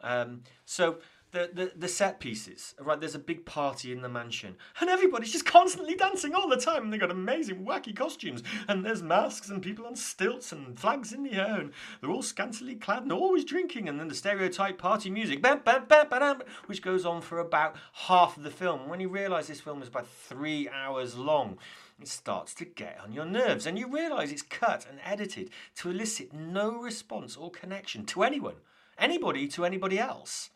Um, 0.00 0.42
so 0.64 0.98
the, 1.32 1.50
the, 1.52 1.72
the 1.74 1.88
set 1.88 2.20
pieces, 2.20 2.74
right? 2.78 3.00
There's 3.00 3.14
a 3.14 3.18
big 3.18 3.46
party 3.46 3.90
in 3.90 4.02
the 4.02 4.08
mansion, 4.08 4.56
and 4.80 4.90
everybody's 4.90 5.32
just 5.32 5.46
constantly 5.46 5.94
dancing 5.94 6.34
all 6.34 6.46
the 6.46 6.58
time. 6.58 6.84
And 6.84 6.92
they've 6.92 7.00
got 7.00 7.10
amazing, 7.10 7.64
wacky 7.64 7.96
costumes, 7.96 8.42
and 8.68 8.84
there's 8.84 9.02
masks 9.02 9.48
and 9.48 9.62
people 9.62 9.86
on 9.86 9.96
stilts 9.96 10.52
and 10.52 10.78
flags 10.78 11.12
in 11.12 11.22
the 11.22 11.32
air, 11.32 11.58
and 11.58 11.72
they're 12.00 12.10
all 12.10 12.22
scantily 12.22 12.74
clad 12.74 13.04
and 13.04 13.12
always 13.12 13.44
drinking. 13.44 13.88
And 13.88 13.98
then 13.98 14.08
the 14.08 14.14
stereotype 14.14 14.76
party 14.76 15.08
music, 15.08 15.40
bam, 15.40 15.62
bam, 15.64 15.86
bam, 15.86 16.08
bam, 16.10 16.42
which 16.66 16.82
goes 16.82 17.06
on 17.06 17.22
for 17.22 17.38
about 17.38 17.76
half 17.92 18.36
of 18.36 18.42
the 18.42 18.50
film. 18.50 18.88
When 18.88 19.00
you 19.00 19.08
realise 19.08 19.46
this 19.46 19.60
film 19.60 19.80
is 19.80 19.88
about 19.88 20.06
three 20.06 20.68
hours 20.68 21.16
long, 21.16 21.58
it 22.00 22.08
starts 22.08 22.54
to 22.54 22.64
get 22.64 22.98
on 23.02 23.12
your 23.12 23.24
nerves, 23.24 23.66
and 23.66 23.78
you 23.78 23.86
realise 23.88 24.32
it's 24.32 24.42
cut 24.42 24.86
and 24.88 24.98
edited 25.04 25.50
to 25.76 25.90
elicit 25.90 26.32
no 26.32 26.80
response 26.80 27.36
or 27.36 27.50
connection 27.50 28.04
to 28.06 28.22
anyone, 28.22 28.56
anybody 28.98 29.48
to 29.48 29.64
anybody 29.64 29.98
else. 29.98 30.50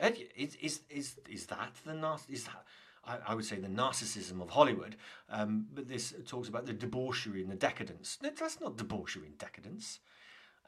Is, 0.00 0.56
is, 0.56 0.80
is, 0.90 1.16
is 1.28 1.46
that 1.46 1.72
the 1.84 2.20
is 2.28 2.44
that 2.44 2.64
I, 3.06 3.18
I, 3.28 3.34
would 3.34 3.44
say 3.44 3.56
the 3.56 3.68
narcissism 3.68 4.42
of 4.42 4.50
Hollywood? 4.50 4.96
Um, 5.30 5.66
but 5.74 5.88
this 5.88 6.14
talks 6.26 6.48
about 6.48 6.66
the 6.66 6.72
debauchery 6.72 7.40
and 7.40 7.50
the 7.50 7.56
decadence. 7.56 8.18
That's 8.20 8.60
not 8.60 8.76
debauchery 8.76 9.26
and 9.26 9.38
decadence. 9.38 10.00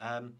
Um, 0.00 0.34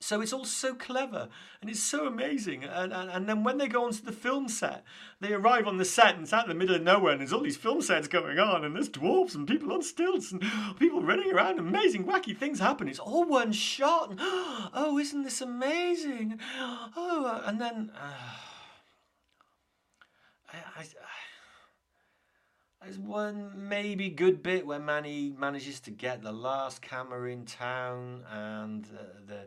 so 0.00 0.20
it's 0.20 0.32
all 0.32 0.44
so 0.44 0.74
clever 0.74 1.28
and 1.60 1.70
it's 1.70 1.82
so 1.82 2.06
amazing. 2.06 2.64
And, 2.64 2.92
and, 2.92 3.10
and, 3.10 3.28
then 3.28 3.42
when 3.42 3.58
they 3.58 3.68
go 3.68 3.84
onto 3.84 4.02
the 4.02 4.12
film 4.12 4.48
set, 4.48 4.84
they 5.20 5.32
arrive 5.32 5.66
on 5.66 5.78
the 5.78 5.84
set 5.84 6.14
and 6.14 6.24
it's 6.24 6.32
out 6.32 6.44
in 6.44 6.50
the 6.50 6.54
middle 6.54 6.74
of 6.74 6.82
nowhere 6.82 7.12
and 7.12 7.20
there's 7.20 7.32
all 7.32 7.40
these 7.40 7.56
film 7.56 7.80
sets 7.80 8.08
going 8.08 8.38
on 8.38 8.64
and 8.64 8.74
there's 8.74 8.88
dwarfs 8.88 9.34
and 9.34 9.48
people 9.48 9.72
on 9.72 9.82
stilts 9.82 10.32
and 10.32 10.42
people 10.78 11.02
running 11.02 11.32
around. 11.32 11.58
Amazing, 11.58 12.04
wacky 12.04 12.36
things 12.36 12.60
happen. 12.60 12.88
It's 12.88 12.98
all 12.98 13.24
one 13.24 13.52
shot. 13.52 14.10
And, 14.10 14.20
oh, 14.22 14.98
isn't 14.98 15.22
this 15.22 15.40
amazing? 15.40 16.40
Oh, 16.96 17.42
and 17.44 17.60
then. 17.60 17.90
Uh, 17.94 18.12
I, 20.52 20.80
I, 20.80 20.84
there's 22.82 22.98
one 22.98 23.68
maybe 23.68 24.10
good 24.10 24.42
bit 24.42 24.66
where 24.66 24.78
Manny 24.78 25.34
manages 25.38 25.80
to 25.80 25.90
get 25.90 26.22
the 26.22 26.32
last 26.32 26.82
camera 26.82 27.30
in 27.30 27.46
town 27.46 28.24
and 28.30 28.84
uh, 28.84 29.04
the 29.26 29.46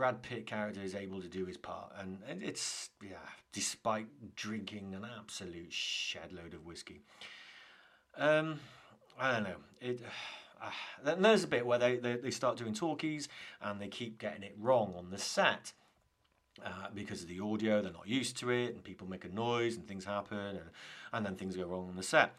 Brad 0.00 0.22
Pitt 0.22 0.46
character 0.46 0.80
is 0.80 0.94
able 0.94 1.20
to 1.20 1.28
do 1.28 1.44
his 1.44 1.58
part, 1.58 1.92
and 1.98 2.20
it's 2.26 2.88
yeah, 3.02 3.18
despite 3.52 4.06
drinking 4.34 4.94
an 4.94 5.04
absolute 5.04 5.70
shed 5.70 6.32
load 6.32 6.54
of 6.54 6.64
whiskey. 6.64 7.02
Um, 8.16 8.60
I 9.18 9.32
don't 9.32 9.42
know. 9.42 9.56
It. 9.78 10.00
Uh, 10.58 10.70
then 11.04 11.20
there's 11.20 11.44
a 11.44 11.46
bit 11.46 11.66
where 11.66 11.78
they, 11.78 11.96
they, 11.96 12.16
they 12.16 12.30
start 12.30 12.56
doing 12.56 12.72
talkies 12.72 13.28
and 13.60 13.78
they 13.78 13.88
keep 13.88 14.18
getting 14.18 14.42
it 14.42 14.56
wrong 14.58 14.94
on 14.96 15.10
the 15.10 15.18
set. 15.18 15.74
Uh, 16.64 16.86
because 16.94 17.20
of 17.20 17.28
the 17.28 17.40
audio, 17.40 17.82
they're 17.82 17.92
not 17.92 18.08
used 18.08 18.38
to 18.38 18.48
it, 18.48 18.74
and 18.74 18.82
people 18.82 19.06
make 19.06 19.26
a 19.26 19.28
noise, 19.28 19.76
and 19.76 19.86
things 19.86 20.06
happen, 20.06 20.38
and, 20.38 20.70
and 21.12 21.26
then 21.26 21.34
things 21.36 21.56
go 21.56 21.66
wrong 21.66 21.90
on 21.90 21.96
the 21.96 22.02
set. 22.02 22.36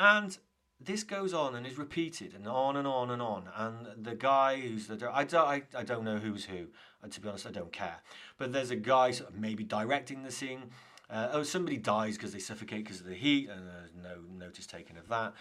And 0.00 0.36
this 0.84 1.02
goes 1.02 1.32
on 1.34 1.54
and 1.54 1.66
is 1.66 1.78
repeated 1.78 2.34
and 2.34 2.46
on 2.46 2.76
and 2.76 2.86
on 2.86 3.10
and 3.10 3.22
on. 3.22 3.48
And 3.56 4.04
the 4.04 4.14
guy 4.14 4.60
who's 4.60 4.86
the 4.86 5.10
I 5.12 5.24
don't 5.24 5.46
I, 5.46 5.62
I 5.76 5.82
don't 5.82 6.04
know 6.04 6.18
who's 6.18 6.44
who. 6.44 6.66
Uh, 7.02 7.08
to 7.08 7.20
be 7.20 7.28
honest, 7.28 7.46
I 7.46 7.50
don't 7.50 7.72
care. 7.72 7.98
But 8.38 8.52
there's 8.52 8.70
a 8.70 8.76
guy 8.76 9.10
sort 9.10 9.30
of 9.30 9.36
maybe 9.36 9.64
directing 9.64 10.22
the 10.22 10.30
scene. 10.30 10.70
Uh, 11.10 11.28
oh, 11.32 11.42
somebody 11.42 11.76
dies 11.76 12.16
because 12.16 12.32
they 12.32 12.38
suffocate 12.38 12.84
because 12.84 13.00
of 13.00 13.06
the 13.06 13.14
heat, 13.14 13.48
and 13.50 13.66
there's 13.66 13.94
no 14.02 14.16
notice 14.38 14.66
taken 14.66 14.96
of 14.96 15.08
that. 15.08 15.34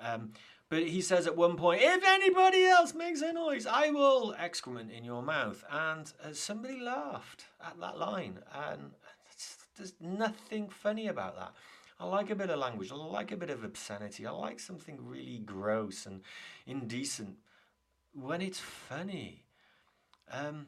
Um, 0.00 0.32
but 0.72 0.88
he 0.88 1.02
says 1.02 1.26
at 1.26 1.36
one 1.36 1.56
point, 1.56 1.82
if 1.82 2.02
anybody 2.02 2.64
else 2.64 2.94
makes 2.94 3.20
a 3.20 3.30
noise, 3.30 3.66
I 3.66 3.90
will 3.90 4.34
excrement 4.38 4.90
in 4.90 5.04
your 5.04 5.22
mouth. 5.22 5.62
And 5.70 6.10
uh, 6.24 6.32
somebody 6.32 6.80
laughed 6.80 7.44
at 7.62 7.78
that 7.78 7.98
line. 7.98 8.38
And 8.54 8.92
there's 9.76 9.92
nothing 10.00 10.70
funny 10.70 11.08
about 11.08 11.36
that. 11.36 11.52
I 12.02 12.04
like 12.06 12.30
a 12.30 12.34
bit 12.34 12.50
of 12.50 12.58
language. 12.58 12.90
I 12.90 12.96
like 12.96 13.30
a 13.30 13.36
bit 13.36 13.48
of 13.48 13.62
obscenity. 13.62 14.26
I 14.26 14.32
like 14.32 14.58
something 14.58 14.98
really 15.00 15.38
gross 15.38 16.04
and 16.04 16.22
indecent 16.66 17.36
when 18.12 18.42
it's 18.42 18.58
funny. 18.58 19.44
Um, 20.28 20.66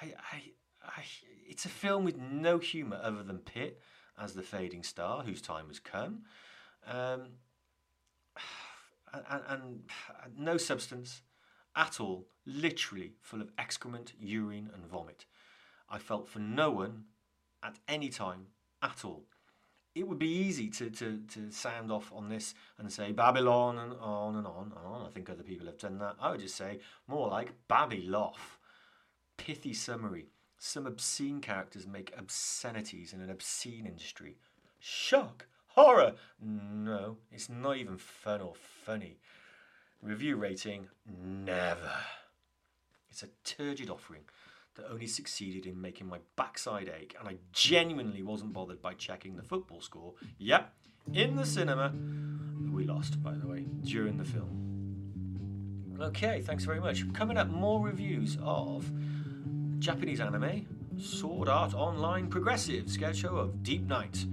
I, 0.00 0.14
I, 0.32 0.42
I, 0.82 1.02
it's 1.46 1.66
a 1.66 1.68
film 1.68 2.02
with 2.02 2.16
no 2.16 2.56
humour 2.56 2.98
other 3.02 3.22
than 3.22 3.40
Pitt 3.40 3.82
as 4.18 4.32
the 4.32 4.40
fading 4.40 4.82
star 4.82 5.22
whose 5.22 5.42
time 5.42 5.68
has 5.68 5.80
come. 5.80 6.22
Um, 6.86 7.32
and, 9.12 9.42
and, 9.46 9.62
and 10.24 10.38
no 10.38 10.56
substance 10.56 11.20
at 11.76 12.00
all, 12.00 12.26
literally 12.46 13.12
full 13.20 13.42
of 13.42 13.50
excrement, 13.58 14.14
urine, 14.18 14.70
and 14.72 14.86
vomit. 14.86 15.26
I 15.90 15.98
felt 15.98 16.26
for 16.26 16.38
no 16.38 16.70
one 16.70 17.04
at 17.62 17.78
any 17.86 18.08
time 18.08 18.46
at 18.82 19.04
all. 19.04 19.26
It 19.94 20.08
would 20.08 20.18
be 20.18 20.28
easy 20.28 20.68
to, 20.70 20.90
to, 20.90 21.20
to 21.34 21.50
sound 21.52 21.92
off 21.92 22.12
on 22.12 22.28
this 22.28 22.54
and 22.78 22.92
say 22.92 23.12
Babylon 23.12 23.78
and 23.78 23.92
on 24.00 24.34
and 24.36 24.46
on 24.46 24.72
and 24.76 24.86
on. 24.86 25.06
I 25.06 25.10
think 25.10 25.30
other 25.30 25.44
people 25.44 25.66
have 25.66 25.78
done 25.78 25.98
that. 25.98 26.16
I 26.20 26.32
would 26.32 26.40
just 26.40 26.56
say 26.56 26.80
more 27.06 27.28
like 27.28 27.52
Babyloff. 27.68 28.58
Pithy 29.36 29.72
summary. 29.72 30.26
Some 30.58 30.86
obscene 30.86 31.40
characters 31.40 31.86
make 31.86 32.12
obscenities 32.18 33.12
in 33.12 33.20
an 33.20 33.30
obscene 33.30 33.86
industry. 33.86 34.36
Shock! 34.80 35.46
Horror! 35.68 36.14
No, 36.40 37.18
it's 37.30 37.48
not 37.48 37.76
even 37.76 37.96
fun 37.96 38.40
or 38.40 38.54
funny. 38.84 39.18
Review 40.02 40.36
rating? 40.36 40.88
Never. 41.06 41.92
It's 43.10 43.22
a 43.22 43.28
turgid 43.44 43.90
offering 43.90 44.22
that 44.76 44.86
only 44.90 45.06
succeeded 45.06 45.66
in 45.66 45.80
making 45.80 46.08
my 46.08 46.18
backside 46.36 46.90
ache, 47.00 47.14
and 47.18 47.28
I 47.28 47.36
genuinely 47.52 48.22
wasn't 48.22 48.52
bothered 48.52 48.82
by 48.82 48.94
checking 48.94 49.36
the 49.36 49.42
football 49.42 49.80
score. 49.80 50.14
Yep, 50.38 50.72
in 51.12 51.36
the 51.36 51.46
cinema. 51.46 51.92
We 52.72 52.84
lost, 52.84 53.22
by 53.22 53.34
the 53.34 53.46
way, 53.46 53.66
during 53.82 54.16
the 54.16 54.24
film. 54.24 54.64
Okay, 56.00 56.40
thanks 56.42 56.64
very 56.64 56.80
much. 56.80 57.12
Coming 57.12 57.36
up, 57.36 57.48
more 57.48 57.80
reviews 57.80 58.36
of 58.42 58.90
Japanese 59.78 60.20
anime, 60.20 60.66
Sword 60.98 61.48
Art 61.48 61.72
Online 61.74 62.26
Progressive, 62.26 62.86
Scherzo 62.86 63.36
of 63.36 63.62
Deep 63.62 63.86
Night. 63.86 64.26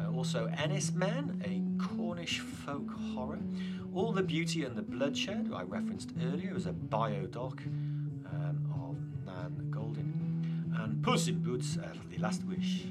Uh, 0.00 0.12
also, 0.12 0.48
Enys 0.56 0.94
Men, 0.94 1.42
a 1.44 1.82
Cornish 1.82 2.38
folk 2.40 2.88
horror. 3.12 3.40
All 3.92 4.12
the 4.12 4.22
Beauty 4.22 4.64
and 4.64 4.76
the 4.76 4.82
Bloodshed, 4.82 5.50
I 5.52 5.62
referenced 5.62 6.12
earlier 6.22 6.54
as 6.54 6.66
a 6.66 6.72
biodoc 6.72 7.58
Puss 11.10 11.26
in 11.26 11.40
Boots, 11.40 11.76
uh, 11.76 11.88
The 12.08 12.18
Last 12.18 12.44
Wish. 12.44 12.84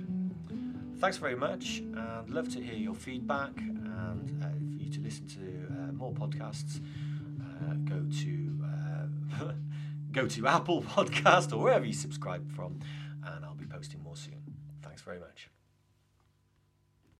Thanks 0.97 1.15
very 1.15 1.37
much, 1.37 1.77
and 1.77 2.29
love 2.29 2.49
to 2.49 2.61
hear 2.61 2.73
your 2.73 2.93
feedback 2.93 3.51
and 3.57 4.43
uh, 4.43 4.49
for 4.75 4.83
you 4.83 4.91
to 4.91 4.99
listen 4.99 5.25
to 5.27 5.67
uh, 5.71 5.93
more 5.93 6.11
podcasts. 6.11 6.81
Uh, 7.39 7.75
go 7.85 8.03
to 8.19 8.65
uh, 9.41 9.53
go 10.11 10.27
to 10.27 10.47
Apple 10.47 10.81
Podcast 10.97 11.53
or 11.53 11.63
wherever 11.63 11.85
you 11.85 11.93
subscribe 11.93 12.51
from, 12.51 12.81
and 13.25 13.45
I'll 13.45 13.55
be 13.55 13.65
posting 13.65 14.03
more 14.03 14.17
soon. 14.17 14.43
Thanks 14.81 15.01
very 15.01 15.21
much. 15.21 15.49